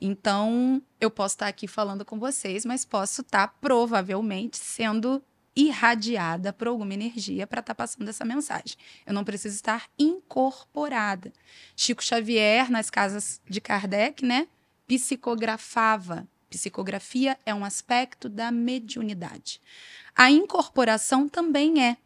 [0.01, 5.23] Então, eu posso estar aqui falando com vocês, mas posso estar provavelmente sendo
[5.57, 8.77] irradiada por alguma energia para estar passando essa mensagem.
[9.07, 11.33] Eu não preciso estar incorporada.
[11.77, 14.49] Chico Xavier, nas casas de Kardec, né,
[14.87, 16.29] psicografava.
[16.49, 19.61] Psicografia é um aspecto da mediunidade.
[20.15, 21.97] A incorporação também é.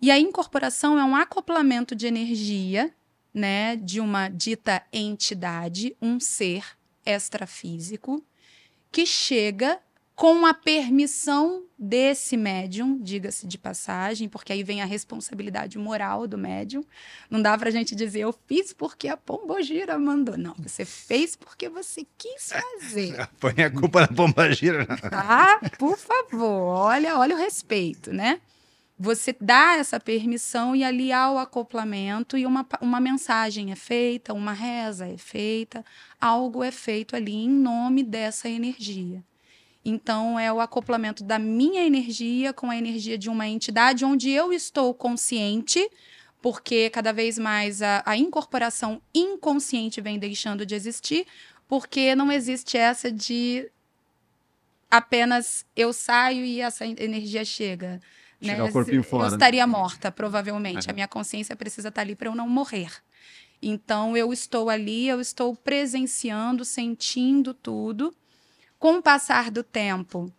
[0.00, 2.94] E a incorporação é um acoplamento de energia,
[3.34, 6.64] né, de uma dita entidade, um ser
[7.04, 8.24] extrafísico,
[8.92, 9.80] que chega
[10.18, 16.36] com a permissão desse médium, diga-se de passagem, porque aí vem a responsabilidade moral do
[16.36, 16.82] médium.
[17.30, 20.36] Não dá pra gente dizer, eu fiz porque a pombogira mandou.
[20.36, 23.28] Não, você fez porque você quis fazer.
[23.38, 24.84] Põe a culpa na pombagira.
[24.86, 25.60] Tá?
[25.78, 28.40] Por favor, olha, olha o respeito, né?
[28.98, 34.34] Você dá essa permissão e ali há o acoplamento e uma, uma mensagem é feita,
[34.34, 35.84] uma reza é feita,
[36.20, 39.22] algo é feito ali em nome dessa energia.
[39.88, 44.52] Então, é o acoplamento da minha energia com a energia de uma entidade onde eu
[44.52, 45.90] estou consciente,
[46.42, 51.26] porque cada vez mais a, a incorporação inconsciente vem deixando de existir,
[51.66, 53.70] porque não existe essa de
[54.90, 58.00] apenas eu saio e essa energia chega.
[58.40, 58.70] Né?
[58.70, 59.36] Corpinho fora, Eu né?
[59.36, 60.86] estaria morta, provavelmente.
[60.86, 60.90] Uhum.
[60.90, 62.92] A minha consciência precisa estar ali para eu não morrer.
[63.60, 68.14] Então, eu estou ali, eu estou presenciando, sentindo tudo.
[68.78, 70.32] Com o passar do tempo,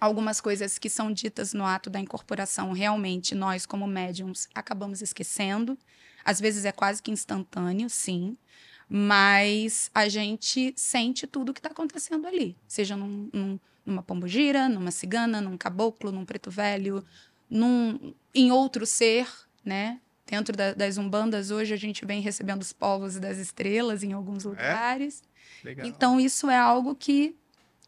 [0.00, 5.76] algumas coisas que são ditas no ato da incorporação, realmente, nós, como médiums, acabamos esquecendo.
[6.24, 8.36] Às vezes é quase que instantâneo, sim.
[8.88, 12.56] Mas a gente sente tudo que está acontecendo ali.
[12.68, 17.04] Seja num, num, numa pombogira, numa cigana, num caboclo, num preto velho,
[17.50, 19.28] num, em outro ser,
[19.64, 20.00] né?
[20.24, 24.44] Dentro da, das umbandas, hoje a gente vem recebendo os povos das estrelas em alguns
[24.44, 25.22] lugares.
[25.64, 25.86] Legal.
[25.86, 27.36] Então, isso é algo que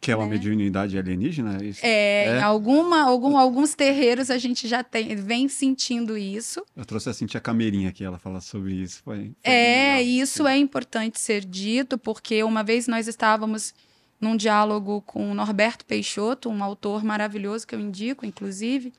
[0.01, 0.31] Que é uma né?
[0.31, 1.59] mediunidade alienígena?
[1.61, 1.81] é Isso?
[1.83, 2.39] é, É?
[2.39, 6.65] em alguma, algum, alguns terreiros a gente já tem, vem sentindo isso.
[6.77, 9.03] Eu trouxe a Cintia Cameirinha aqui, ela fala sobre isso.
[9.03, 13.75] Foi, foi É, isso é importante ser dito, porque uma vez nós estávamos
[14.21, 18.93] num diálogo com o Norberto Peixoto, um autor maravilhoso que eu indico, inclusive.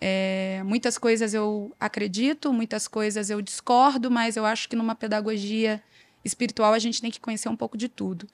[0.00, 5.82] É, muitas coisas eu acredito, muitas coisas eu discordo, mas eu acho que numa pedagogia
[6.24, 8.26] espiritual a gente tem que conhecer um pouco de tudo.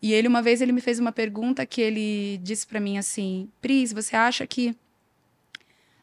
[0.00, 3.48] E ele, uma vez, ele me fez uma pergunta que ele disse para mim assim:
[3.60, 4.76] Pris, você acha que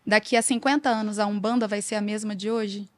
[0.05, 2.89] daqui a 50 anos a Umbanda vai ser a mesma de hoje?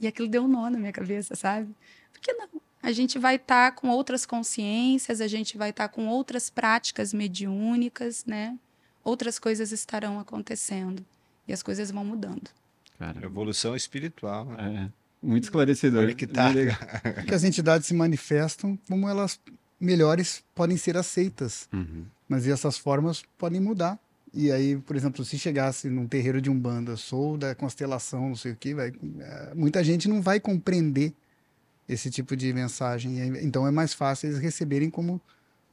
[0.00, 1.68] E aquilo deu um nó na minha cabeça, sabe?
[2.12, 2.48] Por que não?
[2.82, 8.24] A gente vai estar com outras consciências, a gente vai estar com outras práticas mediúnicas,
[8.26, 8.58] né?
[9.04, 11.04] Outras coisas estarão acontecendo
[11.46, 12.50] e as coisas vão mudando.
[12.98, 14.46] Cara, Evolução espiritual.
[14.46, 14.90] né?
[15.22, 16.02] é muito esclarecedor.
[16.02, 16.50] Olha que tá.
[17.26, 19.40] Que as entidades se manifestam como elas
[19.82, 22.04] melhores podem ser aceitas, Uhum.
[22.28, 23.98] mas essas formas podem mudar.
[24.32, 28.52] E aí, por exemplo, se chegasse num terreiro de umbanda, sou da constelação, não sei
[28.52, 28.88] o que, vai,
[29.20, 31.12] eh, muita gente não vai compreender
[31.86, 33.18] esse tipo de mensagem.
[33.44, 35.20] Então é mais fácil eles receberem como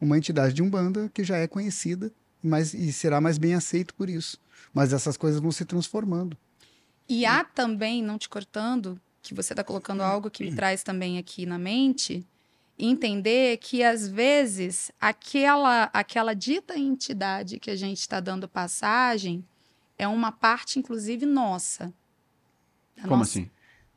[0.02, 2.12] uma entidade de umbanda que já é conhecida,
[2.44, 4.38] mas e será mais bem aceito por isso.
[4.74, 6.36] Mas essas coisas vão se transformando.
[7.08, 11.18] E há também, não te cortando, que você está colocando algo que me traz também
[11.18, 12.26] aqui na mente,
[12.80, 19.46] entender que às vezes aquela aquela dita entidade que a gente está dando passagem
[19.98, 21.94] é uma parte, inclusive, nossa.
[23.02, 23.50] Como nossa- assim?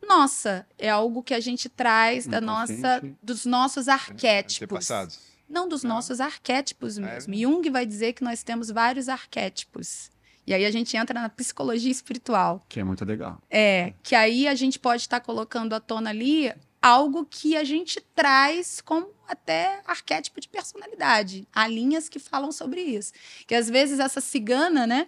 [0.06, 4.62] Nossa, é algo que a gente traz da nossa, dos nossos arquétipos.
[4.62, 5.20] Antepassados.
[5.48, 5.94] Não, dos Não?
[5.96, 7.00] nossos arquétipos É.
[7.02, 7.34] mesmo.
[7.34, 10.10] Jung vai dizer que nós temos vários arquétipos.
[10.44, 12.64] E aí a gente entra na psicologia espiritual.
[12.68, 13.40] Que é muito legal.
[13.48, 16.52] É, que aí a gente pode estar colocando à tona ali
[16.82, 21.46] algo que a gente traz como até arquétipo de personalidade.
[21.54, 23.12] Há linhas que falam sobre isso.
[23.46, 25.06] Que às vezes essa cigana, né?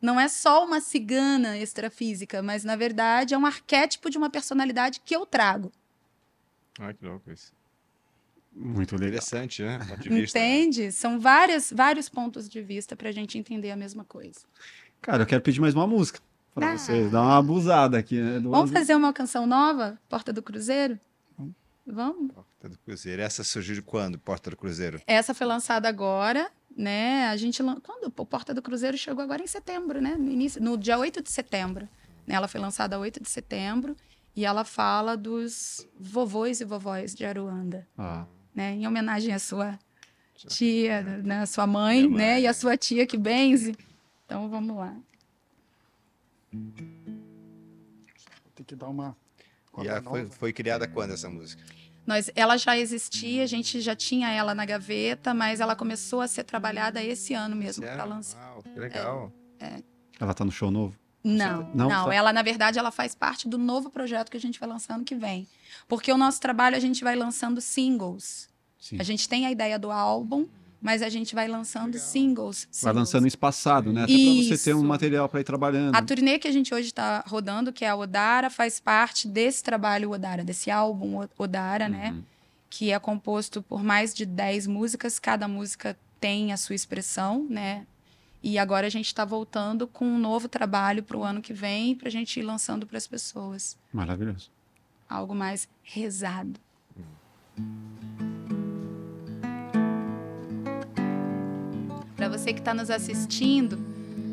[0.00, 5.00] Não é só uma cigana extrafísica, mas na verdade é um arquétipo de uma personalidade
[5.04, 5.70] que eu trago.
[6.80, 7.52] Olha que louco isso.
[8.54, 8.96] Muito.
[8.96, 9.78] Interessante, né?
[10.00, 10.38] Vista.
[10.38, 10.90] Entende?
[10.92, 14.40] São várias, vários pontos de vista para a gente entender a mesma coisa.
[15.00, 16.20] Cara, eu quero pedir mais uma música
[16.54, 16.76] pra Ah.
[16.78, 17.10] vocês.
[17.10, 18.40] Dar uma abusada aqui, né?
[18.40, 19.98] Vamos fazer uma canção nova?
[20.08, 20.98] Porta do Cruzeiro?
[21.86, 22.32] Vamos?
[22.32, 23.22] Porta do Cruzeiro.
[23.22, 24.18] Essa surgiu de quando?
[24.18, 25.00] Porta do Cruzeiro.
[25.06, 27.26] Essa foi lançada agora, né?
[27.28, 30.14] A gente quando o Porta do Cruzeiro chegou agora em setembro, né?
[30.16, 31.88] No início, no dia 8 de setembro.
[32.26, 32.34] né?
[32.36, 33.96] Ela foi lançada 8 de setembro
[34.34, 38.72] e ela fala dos vovôs e vovós de Aruanda, Ah, né?
[38.74, 39.76] Em homenagem à sua
[40.34, 41.40] tia, né?
[41.42, 42.32] À sua mãe, Minha né?
[42.34, 42.42] mãe.
[42.42, 43.76] E à sua tia que benze.
[44.24, 44.96] Então vamos lá.
[48.54, 49.16] Tem que dar uma.
[49.80, 51.62] E ela foi, foi criada quando essa música?
[52.06, 56.26] Nós, ela já existia, a gente já tinha ela na gaveta, mas ela começou a
[56.28, 58.52] ser trabalhada esse ano mesmo para lançar.
[58.52, 59.32] Uau, que legal.
[60.18, 60.96] ela tá no show novo?
[61.24, 64.40] Não, Não, não, só- ela na verdade ela faz parte do novo projeto que a
[64.40, 65.46] gente vai lançar ano que vem.
[65.86, 68.48] Porque o nosso trabalho a gente vai lançando singles.
[68.76, 68.96] Sim.
[68.98, 70.48] A gente tem a ideia do álbum,
[70.82, 72.64] mas a gente vai lançando singles.
[72.64, 72.96] Vai singles.
[72.96, 74.02] lançando espaçado, né?
[74.02, 75.94] Até pra você ter um material pra ir trabalhando.
[75.94, 79.62] A turnê que a gente hoje está rodando, que é a Odara, faz parte desse
[79.62, 82.10] trabalho Odara, desse álbum O- Odara, né?
[82.10, 82.22] Uhum.
[82.68, 85.18] Que é composto por mais de 10 músicas.
[85.20, 87.86] Cada música tem a sua expressão, né?
[88.42, 91.94] E agora a gente está voltando com um novo trabalho para o ano que vem,
[91.94, 93.78] para a gente ir lançando para as pessoas.
[93.92, 94.50] Maravilhoso.
[95.08, 96.58] Algo mais rezado.
[98.11, 98.11] Para
[102.32, 103.78] você que está nos assistindo,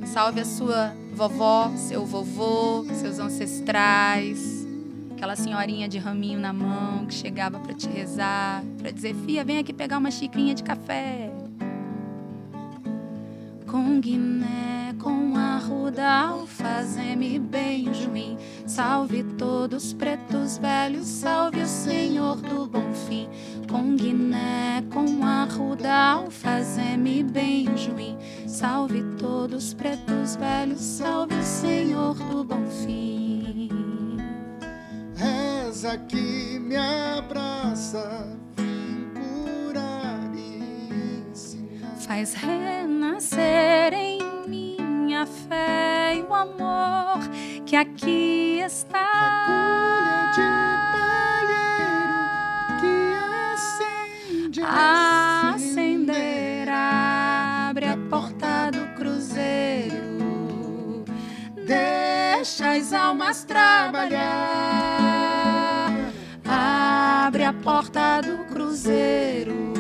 [0.06, 4.66] salve a sua vovó, seu vovô, seus ancestrais,
[5.12, 9.58] aquela senhorinha de raminho na mão que chegava para te rezar, para dizer: "Fia, vem
[9.58, 11.30] aqui pegar uma xicrinha de café"
[13.68, 14.79] com Guiné,
[15.60, 18.38] com arruda, alfazeme, benjuim.
[18.66, 23.28] Salve todos pretos velhos, salve o Senhor do bom fim.
[23.70, 28.18] Com Guiné, com arruda, alfazeme, benjuim.
[28.48, 33.70] Salve todos pretos velhos, salve o Senhor do bom fim.
[35.16, 38.38] Reza que me abraça,
[40.36, 40.70] e.
[42.00, 44.29] Faz renascer em
[45.20, 47.20] minha fé e o amor
[47.66, 49.06] que aqui está.
[49.20, 50.48] Fagulha de
[50.94, 52.22] palheiro
[52.80, 52.96] que
[53.54, 54.62] acende
[55.54, 61.04] acender, abre a porta do cruzeiro,
[61.68, 64.24] deixa as almas trabalhar,
[66.46, 69.74] abre a porta do cruzeiro,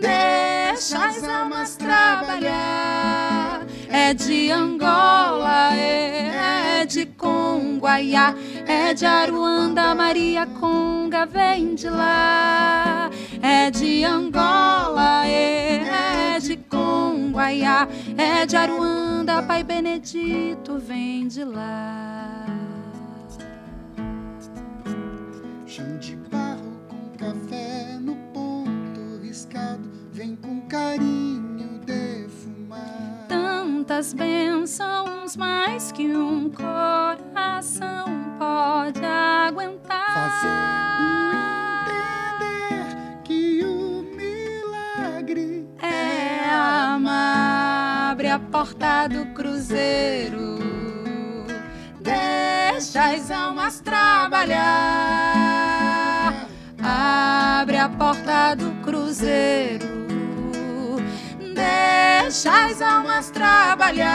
[0.00, 3.69] deixa as almas trabalhar.
[3.92, 8.34] É de Angola, é, é de Conguaiá,
[8.66, 13.10] é de Aruanda, Maria Conga vem de lá.
[13.42, 22.46] É de Angola, é, é de Conguaiá, é de Aruanda, Pai Benedito vem de lá.
[25.66, 32.39] Chão de barro com café no ponto riscado, vem com carinho defumar.
[33.28, 38.06] Tantas bênçãos mais que um coração
[38.38, 40.14] pode aguentar.
[40.14, 41.00] Fazendo
[41.88, 50.58] entender que o milagre É amar, abre a porta do cruzeiro,
[52.00, 55.10] deixa as almas trabalhar.
[56.82, 59.99] Abre a porta do cruzeiro,
[62.30, 64.08] deixa as almas trabalhar.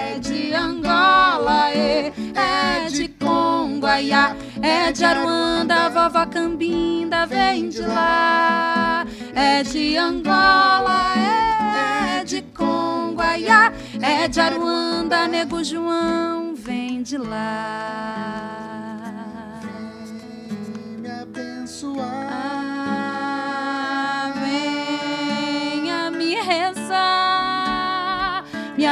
[0.00, 9.06] É de Angola, é, é de Conguaiá, é de Aruanda, vovó Cambinda vem de lá.
[9.32, 11.14] É de Angola,
[12.18, 18.40] é de Conguaiá, é de Aruanda, nego João vem de lá.
[19.62, 22.61] vem me abençoar.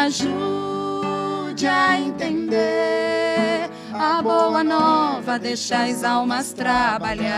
[0.01, 7.35] Ajude a entender a boa nova, deixa as almas trabalhar.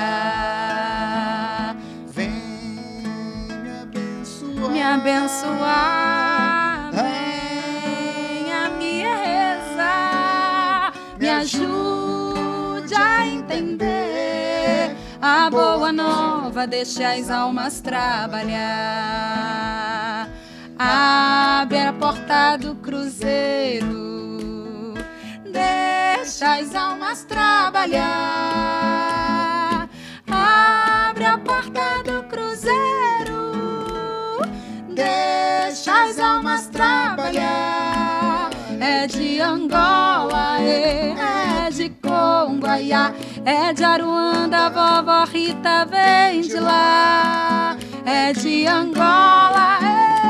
[2.07, 4.71] Vem me abençoar.
[4.71, 17.81] me abençoar, venha me rezar, me ajude a entender a boa nova, deixe as almas
[17.81, 19.92] trabalhar.
[20.85, 23.87] Abre a porta do cruzeiro,
[25.53, 28.03] deixa as almas trabalhar.
[30.27, 33.53] Abre a porta do cruzeiro,
[34.89, 38.51] deixa as almas trabalhar.
[38.81, 41.15] É de Angola, é,
[41.67, 43.13] é de Conguaiá,
[43.45, 47.77] é de Aruanda, vovó Rita vem de lá.
[48.05, 50.22] É de Angola, é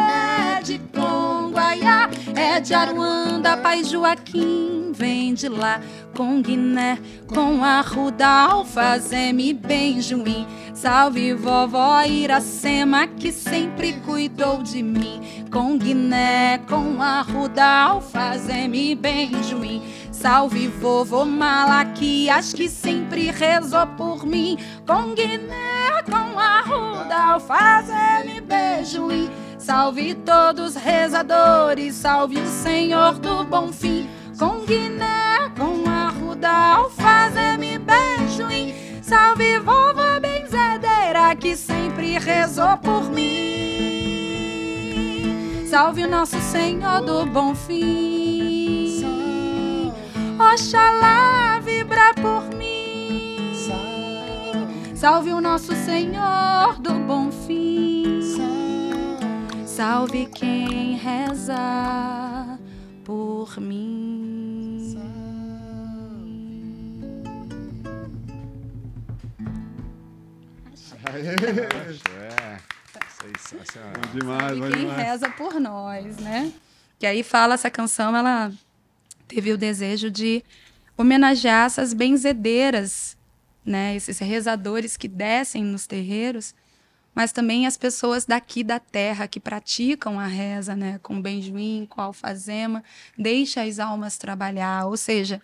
[2.61, 5.81] de Aruanda, pai Joaquim vem de lá.
[6.16, 10.47] Com Guiné, com Arruda, Alfazeme, Benjuim.
[10.74, 15.45] Salve vovó Iracema, que sempre cuidou de mim.
[15.51, 19.83] Com Guiné, com Arruda, Alfazeme, Benjuim.
[20.11, 24.59] Salve vovô Malaquias, que sempre rezou por mim.
[24.87, 29.31] Com Guiné, com Arruda, Alfazeme, Benjuim.
[29.63, 34.11] Salve todos rezadores, salve o Senhor do bom fim.
[34.37, 38.75] Com Guiné, com Arruda, Alfazeme, Benjuim.
[39.01, 43.23] Salve vovó benzedeira, que sempre rezou por mim.
[45.71, 49.01] Salve o nosso Senhor do bom fim.
[50.41, 53.53] Oxalá vibra por mim.
[54.97, 57.91] Salve o nosso Senhor do bom fim.
[59.74, 62.59] Salve quem reza
[63.07, 64.99] por mim.
[72.20, 72.59] É.
[73.39, 73.93] Sensacional.
[73.94, 75.07] Bom demais, bom quem demais.
[75.07, 76.53] reza por nós, né?
[76.99, 78.53] Que aí fala essa canção, ela
[79.27, 80.44] teve o desejo de
[80.99, 83.16] homenagear essas benzedeiras,
[83.65, 83.97] né?
[83.97, 86.55] Esses rezadores que descem nos terreiros,
[87.15, 90.99] mas também as pessoas daqui da terra que praticam a reza, né?
[91.03, 92.83] Com o benjuim, com a alfazema,
[93.19, 95.41] deixa as almas trabalhar, ou seja,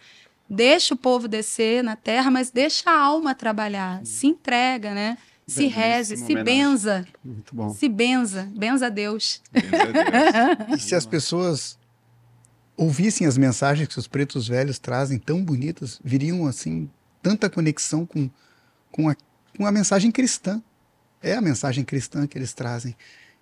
[0.48, 5.18] deixa o povo descer na terra, mas deixa a alma trabalhar, se entrega, né?
[5.46, 6.44] Se reze, se homenagem.
[6.44, 7.70] benza, Muito bom.
[7.70, 9.42] se benza, benza a Deus.
[9.50, 9.86] Benza a
[10.66, 10.76] Deus.
[10.76, 11.78] E se as pessoas
[12.76, 16.88] ouvissem as mensagens que os pretos velhos trazem tão bonitas, viriam assim
[17.22, 18.28] tanta conexão com,
[18.92, 19.16] com, a,
[19.56, 20.62] com a mensagem cristã.
[21.22, 22.96] É a mensagem cristã que eles trazem.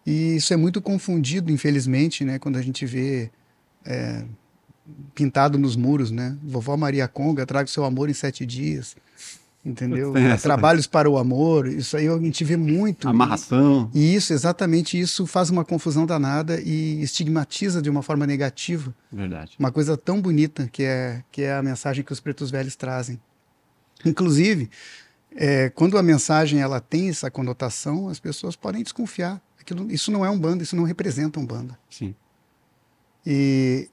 [0.05, 3.31] E isso é muito confundido, infelizmente, né, quando a gente vê
[3.85, 4.25] é,
[5.15, 6.37] pintado nos muros, né?
[6.43, 8.97] Vovó Maria Conga, traga o seu amor em sete dias.
[9.65, 10.15] Entendeu?
[10.17, 13.09] Essa Trabalhos para o amor, isso aí a gente vê muito.
[13.09, 13.91] Amarração.
[13.93, 19.57] E isso, exatamente isso, faz uma confusão danada e estigmatiza de uma forma negativa Verdade.
[19.59, 23.21] uma coisa tão bonita que é, que é a mensagem que os pretos velhos trazem.
[24.05, 24.71] Inclusive,
[25.37, 29.41] é, quando a mensagem ela tem essa conotação, as pessoas podem desconfiar.
[29.61, 31.79] Aquilo, isso não é um banda, isso não representa um banda.
[31.91, 32.15] Sim.
[33.25, 33.89] E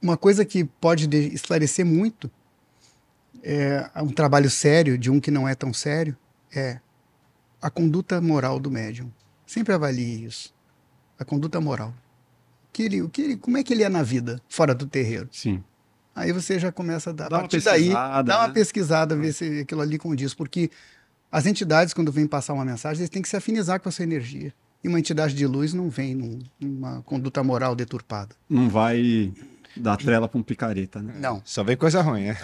[0.00, 2.30] uma coisa que pode de- esclarecer muito
[3.42, 6.16] é um trabalho sério de um que não é tão sério
[6.54, 6.80] é
[7.60, 9.12] a conduta moral do médium.
[9.46, 10.54] Sempre avalie isso.
[11.18, 11.92] A conduta moral.
[12.72, 15.28] Que ele, o que ele, como é que ele é na vida, fora do terreiro?
[15.32, 15.62] Sim.
[16.18, 18.54] Aí você já começa a dar, Dá a uma partir daí, pesquisada, dá uma né?
[18.54, 20.70] pesquisada, ver se aquilo ali condiz, porque
[21.30, 24.02] as entidades, quando vêm passar uma mensagem, eles têm que se afinizar com a sua
[24.02, 24.52] energia.
[24.82, 28.34] E uma entidade de luz não vem num- numa conduta moral deturpada.
[28.48, 29.32] Não vai
[29.76, 31.14] dar trela pra um picareta, né?
[31.18, 31.42] Não.
[31.44, 32.36] Só vem coisa ruim, né?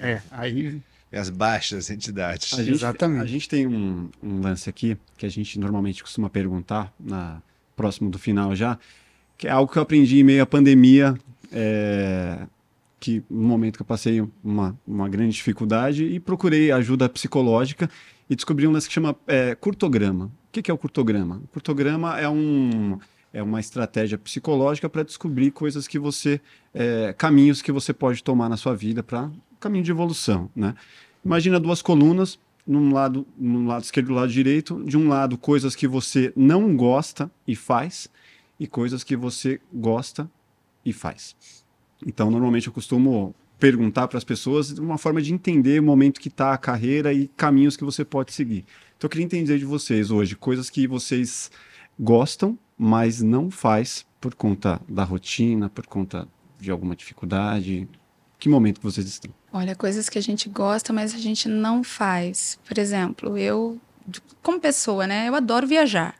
[0.00, 0.22] É, é.
[0.30, 0.80] Aí
[1.10, 2.52] E as baixas entidades.
[2.52, 3.22] A gente, Exatamente.
[3.22, 7.40] A gente tem um, um lance aqui que a gente normalmente costuma perguntar, na,
[7.74, 8.78] próximo do final já,
[9.38, 11.14] que é algo que eu aprendi em meio à pandemia,
[11.50, 12.38] é,
[13.00, 17.88] que no momento que eu passei uma, uma grande dificuldade e procurei ajuda psicológica
[18.28, 20.26] e descobri um lance que chama é, curtograma.
[20.26, 21.36] O que, é o curtograma?
[21.44, 22.98] O curtograma é um
[23.30, 26.40] é uma estratégia psicológica para descobrir coisas que você
[26.72, 29.30] é, caminhos que você pode tomar na sua vida para
[29.60, 30.74] caminho de evolução, né?
[31.24, 35.36] Imagina duas colunas, num lado, no lado esquerdo e do lado direito, de um lado
[35.36, 38.08] coisas que você não gosta e faz
[38.58, 40.30] e coisas que você gosta
[40.84, 41.36] e faz.
[42.06, 46.28] Então, normalmente eu costumo perguntar para as pessoas uma forma de entender o momento que
[46.28, 48.64] está a carreira e caminhos que você pode seguir.
[48.96, 51.50] Então, eu queria entender de vocês hoje coisas que vocês
[51.98, 56.28] gostam, mas não faz por conta da rotina, por conta
[56.60, 57.88] de alguma dificuldade.
[58.38, 59.32] Que momento que vocês estão?
[59.52, 62.58] Olha, coisas que a gente gosta, mas a gente não faz.
[62.66, 63.80] Por exemplo, eu,
[64.42, 65.28] como pessoa, né?
[65.28, 66.14] Eu adoro viajar.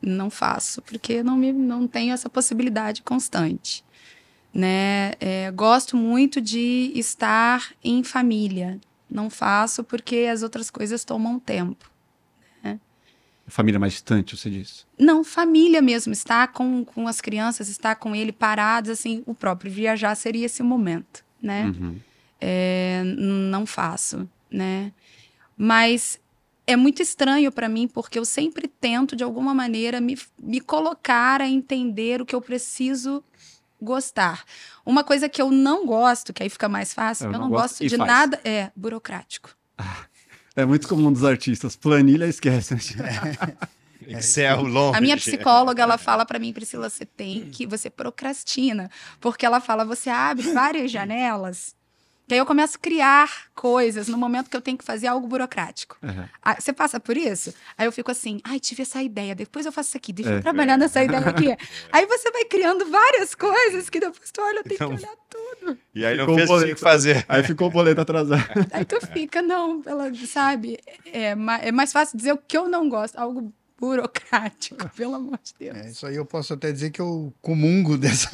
[0.00, 3.84] Não faço, porque não, me, não tenho essa possibilidade constante.
[4.54, 5.14] Né?
[5.18, 8.80] É, gosto muito de estar em família.
[9.10, 11.92] Não faço porque as outras coisas tomam tempo.
[13.46, 14.84] Família mais distante, você disse.
[14.98, 19.70] Não, família mesmo, estar com, com as crianças, estar com ele parados, assim, o próprio
[19.70, 21.66] viajar seria esse momento, né?
[21.66, 21.96] Uhum.
[22.40, 24.92] É, não faço, né?
[25.58, 26.18] Mas
[26.66, 31.42] é muito estranho para mim porque eu sempre tento de alguma maneira me, me colocar
[31.42, 33.22] a entender o que eu preciso
[33.80, 34.44] gostar.
[34.84, 37.50] Uma coisa que eu não gosto, que aí fica mais fácil, Eu eu, não não,
[37.50, 38.08] gosto gosto de faz.
[38.08, 39.50] nada é burocrático.
[40.56, 41.74] É muito comum dos artistas.
[41.74, 42.76] Planilha esquece.
[44.06, 44.98] Excel longe.
[44.98, 48.90] A minha psicóloga, ela fala para mim, Priscila, você tem que, você procrastina,
[49.20, 51.74] porque ela fala, você abre várias janelas,
[52.26, 55.26] que aí eu começo a criar coisas no momento que eu tenho que fazer algo
[55.26, 55.96] burocrático.
[56.02, 56.24] Uhum.
[56.42, 57.52] Ah, Você passa por isso?
[57.76, 60.36] Aí eu fico assim, ai, tive essa ideia, depois eu faço isso aqui, deixa É.
[60.38, 61.54] eu trabalhar nessa ideia aqui.
[61.92, 65.14] Aí você vai criando várias coisas que depois tu olha, eu tenho Então- que olhar
[65.28, 65.78] tudo.
[65.94, 67.24] E aí não fez o que tinha que fazer.
[67.28, 68.42] Aí ficou o boleto atrasado.
[68.72, 72.68] Aí tu fica, não, ela sabe, é, ma- é mais fácil dizer o que eu
[72.68, 75.76] não gosto, algo burocrático, pelo amor de Deus.
[75.76, 78.30] É, isso aí eu posso até dizer que eu comungo dessa,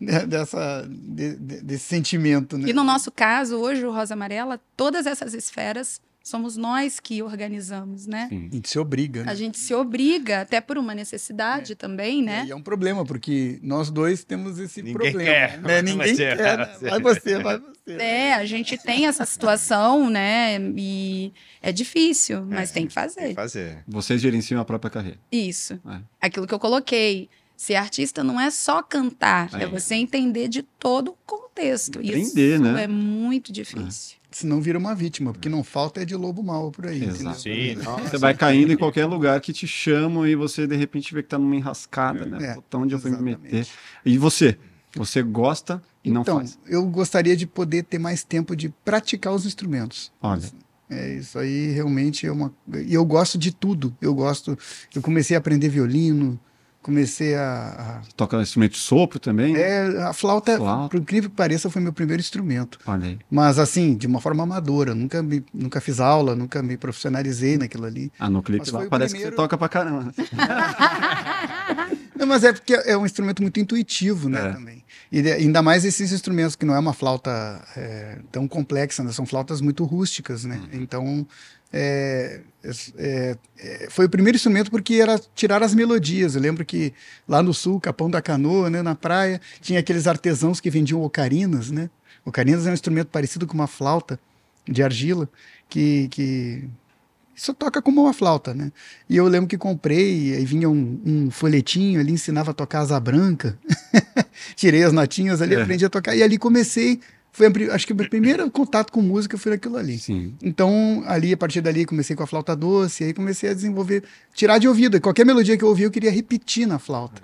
[0.00, 2.68] de- dessa de- de- desse sentimento, né?
[2.68, 8.06] E no nosso caso, hoje, o Rosa Amarela, todas essas esferas Somos nós que organizamos,
[8.06, 8.26] né?
[8.28, 8.48] Sim.
[8.50, 9.32] A gente se obriga, né?
[9.32, 12.44] A gente se obriga, até por uma necessidade também, né?
[12.46, 15.24] E é um problema, porque nós dois temos esse Ninguém problema.
[15.24, 15.82] quer, né?
[15.82, 16.36] Ninguém quer.
[16.36, 16.66] vai né?
[16.74, 16.88] você.
[16.90, 17.92] Vai você, vai você.
[17.98, 20.58] É, a gente tem essa situação, né?
[20.76, 21.32] E
[21.62, 23.28] é difícil, mas É, tem que Tem fazer.
[23.30, 23.82] que fazer.
[23.88, 25.18] Vocês gerenciam a própria carreira.
[25.32, 25.80] Isso.
[25.88, 26.00] É.
[26.20, 27.28] Aquilo que eu coloquei.
[27.60, 29.66] Ser artista não é só cantar, é, É.
[29.66, 31.98] você entender de todo o contexto.
[31.98, 32.84] Aprender, Isso né?
[32.84, 34.16] é muito difícil.
[34.30, 37.04] Senão vira uma vítima, porque não falta é de lobo mal por aí.
[37.04, 37.38] Exato.
[37.38, 38.08] Sim, nossa.
[38.08, 41.28] Você vai caindo em qualquer lugar que te chamam e você de repente vê que
[41.28, 42.52] tá numa enrascada, né?
[42.52, 43.46] É, Puta, onde eu fui me meter?
[43.48, 43.70] exatamente.
[44.06, 44.56] E você?
[44.96, 46.58] Você gosta e não então, faz.
[46.66, 50.10] eu gostaria de poder ter mais tempo de praticar os instrumentos.
[50.22, 50.48] Olha,
[50.88, 52.50] É, isso aí realmente é uma.
[52.86, 53.94] E eu gosto de tudo.
[54.00, 54.58] Eu gosto.
[54.94, 56.40] Eu comecei a aprender violino,
[56.82, 58.00] comecei a.
[58.16, 59.54] toca instrumento de sopro também?
[59.56, 60.88] a é, a flauta, Flauta.
[60.88, 62.78] por incrível que pareça, foi meu primeiro instrumento.
[63.30, 64.94] Mas assim, de uma forma amadora.
[64.94, 68.12] Nunca, me, nunca fiz aula, nunca me profissionalizei naquilo ali.
[68.18, 70.12] Ah, no clipe lá parece primeiro- que você toca pra caramba.
[72.14, 74.52] Não, mas é porque é um instrumento muito intuitivo, né, É.
[74.52, 74.84] também.
[75.10, 77.30] E ainda mais esses instrumentos que não é uma flauta
[77.74, 79.10] é, tão complexa, né?
[79.10, 80.56] São flautas muito rústicas, né?
[80.72, 80.82] Uhum.
[80.82, 81.26] Então,
[81.72, 82.40] é,
[82.98, 86.34] é, é, foi o primeiro instrumento porque era tirar as melodias.
[86.34, 86.92] Eu lembro que
[87.28, 91.70] lá no sul, Capão da Canoa, né, na praia, tinha aqueles artesãos que vendiam ocarinas,
[91.70, 91.88] né?
[92.24, 94.18] Ocarinas é um instrumento parecido com uma flauta
[94.68, 95.28] de argila
[95.68, 96.64] que, que
[97.34, 98.70] só toca como uma flauta, né?
[99.08, 103.00] E eu lembro que comprei, aí vinha um, um folhetinho ali, ensinava a tocar asa
[103.00, 103.58] branca.
[104.54, 105.62] Tirei as notinhas ali, É.
[105.62, 106.14] aprendi a tocar.
[106.14, 107.00] E ali comecei,
[107.32, 109.98] foi a acho que o meu primeiro contato com música foi aquilo ali.
[109.98, 110.34] Sim.
[110.42, 114.04] Então, ali, a partir dali, comecei com a flauta doce, aí comecei a desenvolver,
[114.34, 114.96] tirar de ouvido.
[114.96, 117.22] E Qualquer melodia que eu ouvia, eu queria repetir na flauta.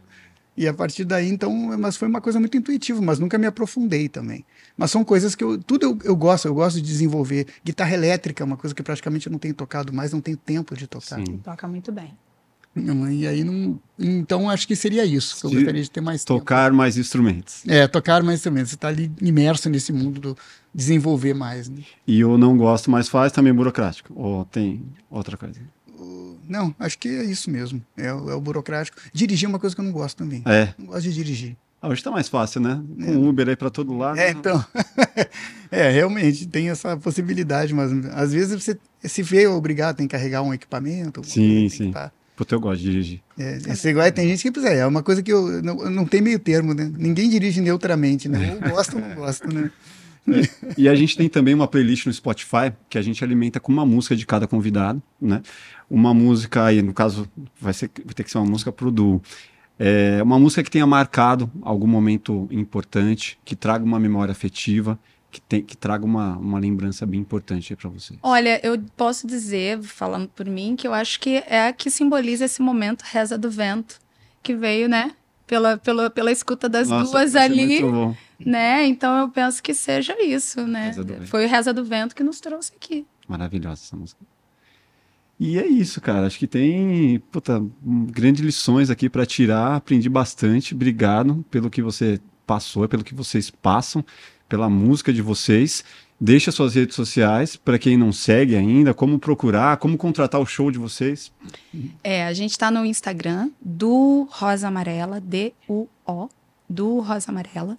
[0.56, 4.08] E a partir daí, então, mas foi uma coisa muito intuitiva, mas nunca me aprofundei
[4.08, 4.42] também.
[4.74, 7.46] Mas são coisas que eu, tudo eu, eu gosto, eu gosto de desenvolver.
[7.62, 10.74] Guitarra elétrica é uma coisa que praticamente eu não tenho tocado mais, não tenho tempo
[10.74, 11.16] de tocar.
[11.16, 11.38] Sim.
[11.44, 12.16] Toca muito bem.
[12.76, 13.78] E aí não.
[13.98, 15.40] Então acho que seria isso.
[15.40, 16.38] Que eu gostaria de ter mais tempo.
[16.38, 17.62] Tocar mais instrumentos.
[17.66, 18.70] É, tocar mais instrumentos.
[18.70, 20.36] Você está ali imerso nesse mundo do
[20.74, 21.68] desenvolver mais.
[21.68, 21.82] né?
[22.06, 24.12] E eu não gosto, mas faz também burocrático.
[24.14, 25.58] Ou tem outra coisa?
[26.48, 27.82] Não, acho que é isso mesmo.
[27.96, 28.98] É, o- é o burocrático.
[29.12, 30.42] Dirigir é uma coisa que eu não gosto também.
[30.46, 30.74] É.
[30.78, 31.56] Não gosto de dirigir.
[31.82, 32.80] Ah, Hoje tá mais fácil, né?
[33.04, 34.18] Com Uber aí pra todo lado.
[34.18, 34.64] É, então.
[35.70, 40.42] é, realmente, tem essa possibilidade, mas às vezes você se vê obrigado, tem que carregar
[40.42, 41.22] um equipamento.
[41.24, 41.90] Sim, sim.
[41.90, 43.22] tá- Puta, eu gosto de dirigir.
[43.38, 44.74] É, esse igual, tem gente que precisa.
[44.74, 46.92] É uma coisa que eu não, não tem meio termo, né?
[46.96, 48.58] Ninguém dirige neutramente, né?
[48.62, 49.70] Ou gosta ou não gosta, né?
[50.76, 53.86] E a gente tem também uma playlist no Spotify que a gente alimenta com uma
[53.86, 55.40] música de cada convidado, né?
[55.88, 57.26] Uma música aí, no caso,
[57.58, 59.22] vai, ser, vai ter que ser uma música pro duo.
[59.78, 64.98] É uma música que tenha marcado algum momento importante, que traga uma memória afetiva,
[65.36, 68.14] que, tem, que traga uma, uma lembrança bem importante pra você.
[68.22, 72.46] Olha, eu posso dizer, falando por mim, que eu acho que é a que simboliza
[72.46, 73.98] esse momento Reza do Vento,
[74.42, 75.12] que veio, né?
[75.46, 77.80] Pela, pela, pela escuta das Nossa, duas ser ali,
[78.38, 78.86] né?
[78.86, 80.92] Então eu penso que seja isso, né?
[81.26, 83.06] Foi o Reza do Vento que nos trouxe aqui.
[83.28, 84.20] Maravilhosa essa música.
[85.38, 86.26] E é isso, cara.
[86.26, 89.76] Acho que tem puta, grandes lições aqui para tirar.
[89.76, 90.74] Aprendi bastante.
[90.74, 94.04] Obrigado pelo que você passou, pelo que vocês passam,
[94.48, 95.85] pela música de vocês.
[96.18, 100.70] Deixa suas redes sociais para quem não segue ainda, como procurar, como contratar o show
[100.70, 101.31] de vocês.
[102.02, 106.28] É, a gente tá no Instagram do Rosa Amarela, D-U-O,
[106.68, 107.77] do Rosa Amarela.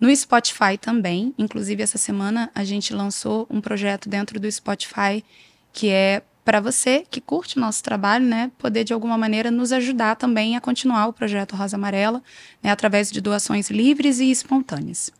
[0.00, 1.32] No Spotify também.
[1.38, 5.24] Inclusive, essa semana a gente lançou um projeto dentro do Spotify
[5.72, 9.72] que é para você que curte o nosso trabalho, né, poder de alguma maneira nos
[9.72, 12.22] ajudar também a continuar o projeto Rosa Amarela,
[12.62, 15.10] né, através de doações livres e espontâneas.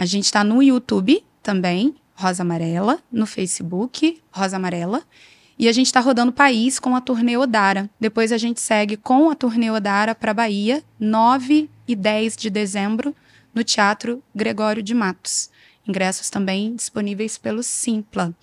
[0.00, 5.02] A gente está no YouTube também, Rosa Amarela, no Facebook, Rosa Amarela,
[5.58, 7.90] e a gente está rodando o país com a turnê Odara.
[8.00, 13.14] Depois a gente segue com a turnê Odara para Bahia, 9 e 10 de dezembro,
[13.54, 15.50] no Teatro Gregório de Matos.
[15.86, 18.34] Ingressos também disponíveis pelo Simpla.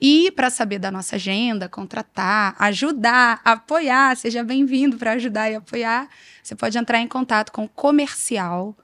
[0.00, 6.08] E para saber da nossa agenda, contratar, ajudar, apoiar, seja bem-vindo para ajudar e apoiar,
[6.42, 8.74] você pode entrar em contato com comercial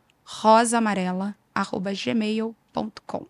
[1.62, 3.26] rosamarela@gmail.com.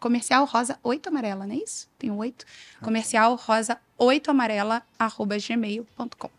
[0.00, 1.88] Comercial rosa 8 amarela, não é isso?
[1.98, 2.44] Tem um 8.
[2.82, 6.30] Comercial rosa 8 amarela@gmail.com.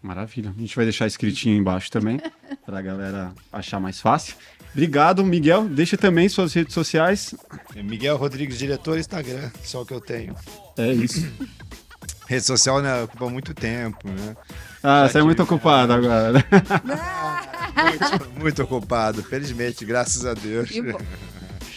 [0.00, 0.54] Maravilha.
[0.56, 2.20] A gente vai deixar escritinho embaixo também,
[2.64, 4.36] para a galera achar mais fácil.
[4.72, 5.68] Obrigado, Miguel.
[5.68, 7.34] Deixa também suas redes sociais.
[7.76, 10.34] Miguel Rodrigues, diretor Instagram, só o que eu tenho.
[10.76, 11.20] É isso.
[12.26, 14.36] Rede social né, ocupa muito tempo, né?
[14.82, 16.32] Ah, Já você é muito ocupado agora.
[16.32, 16.44] né?
[17.74, 20.70] Muito, muito ocupado, felizmente, graças a Deus.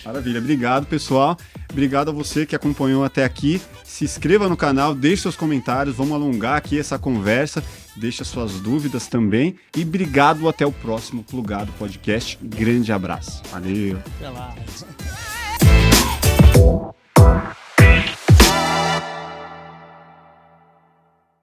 [0.06, 1.38] Maravilha, obrigado pessoal.
[1.70, 3.62] Obrigado a você que acompanhou até aqui.
[3.84, 7.62] Se inscreva no canal, deixe seus comentários, vamos alongar aqui essa conversa,
[7.96, 9.58] deixa suas dúvidas também.
[9.76, 12.38] E obrigado até o próximo Plugado Podcast.
[12.42, 13.42] Grande abraço.
[13.52, 13.98] Valeu.
[14.18, 14.56] Até lá.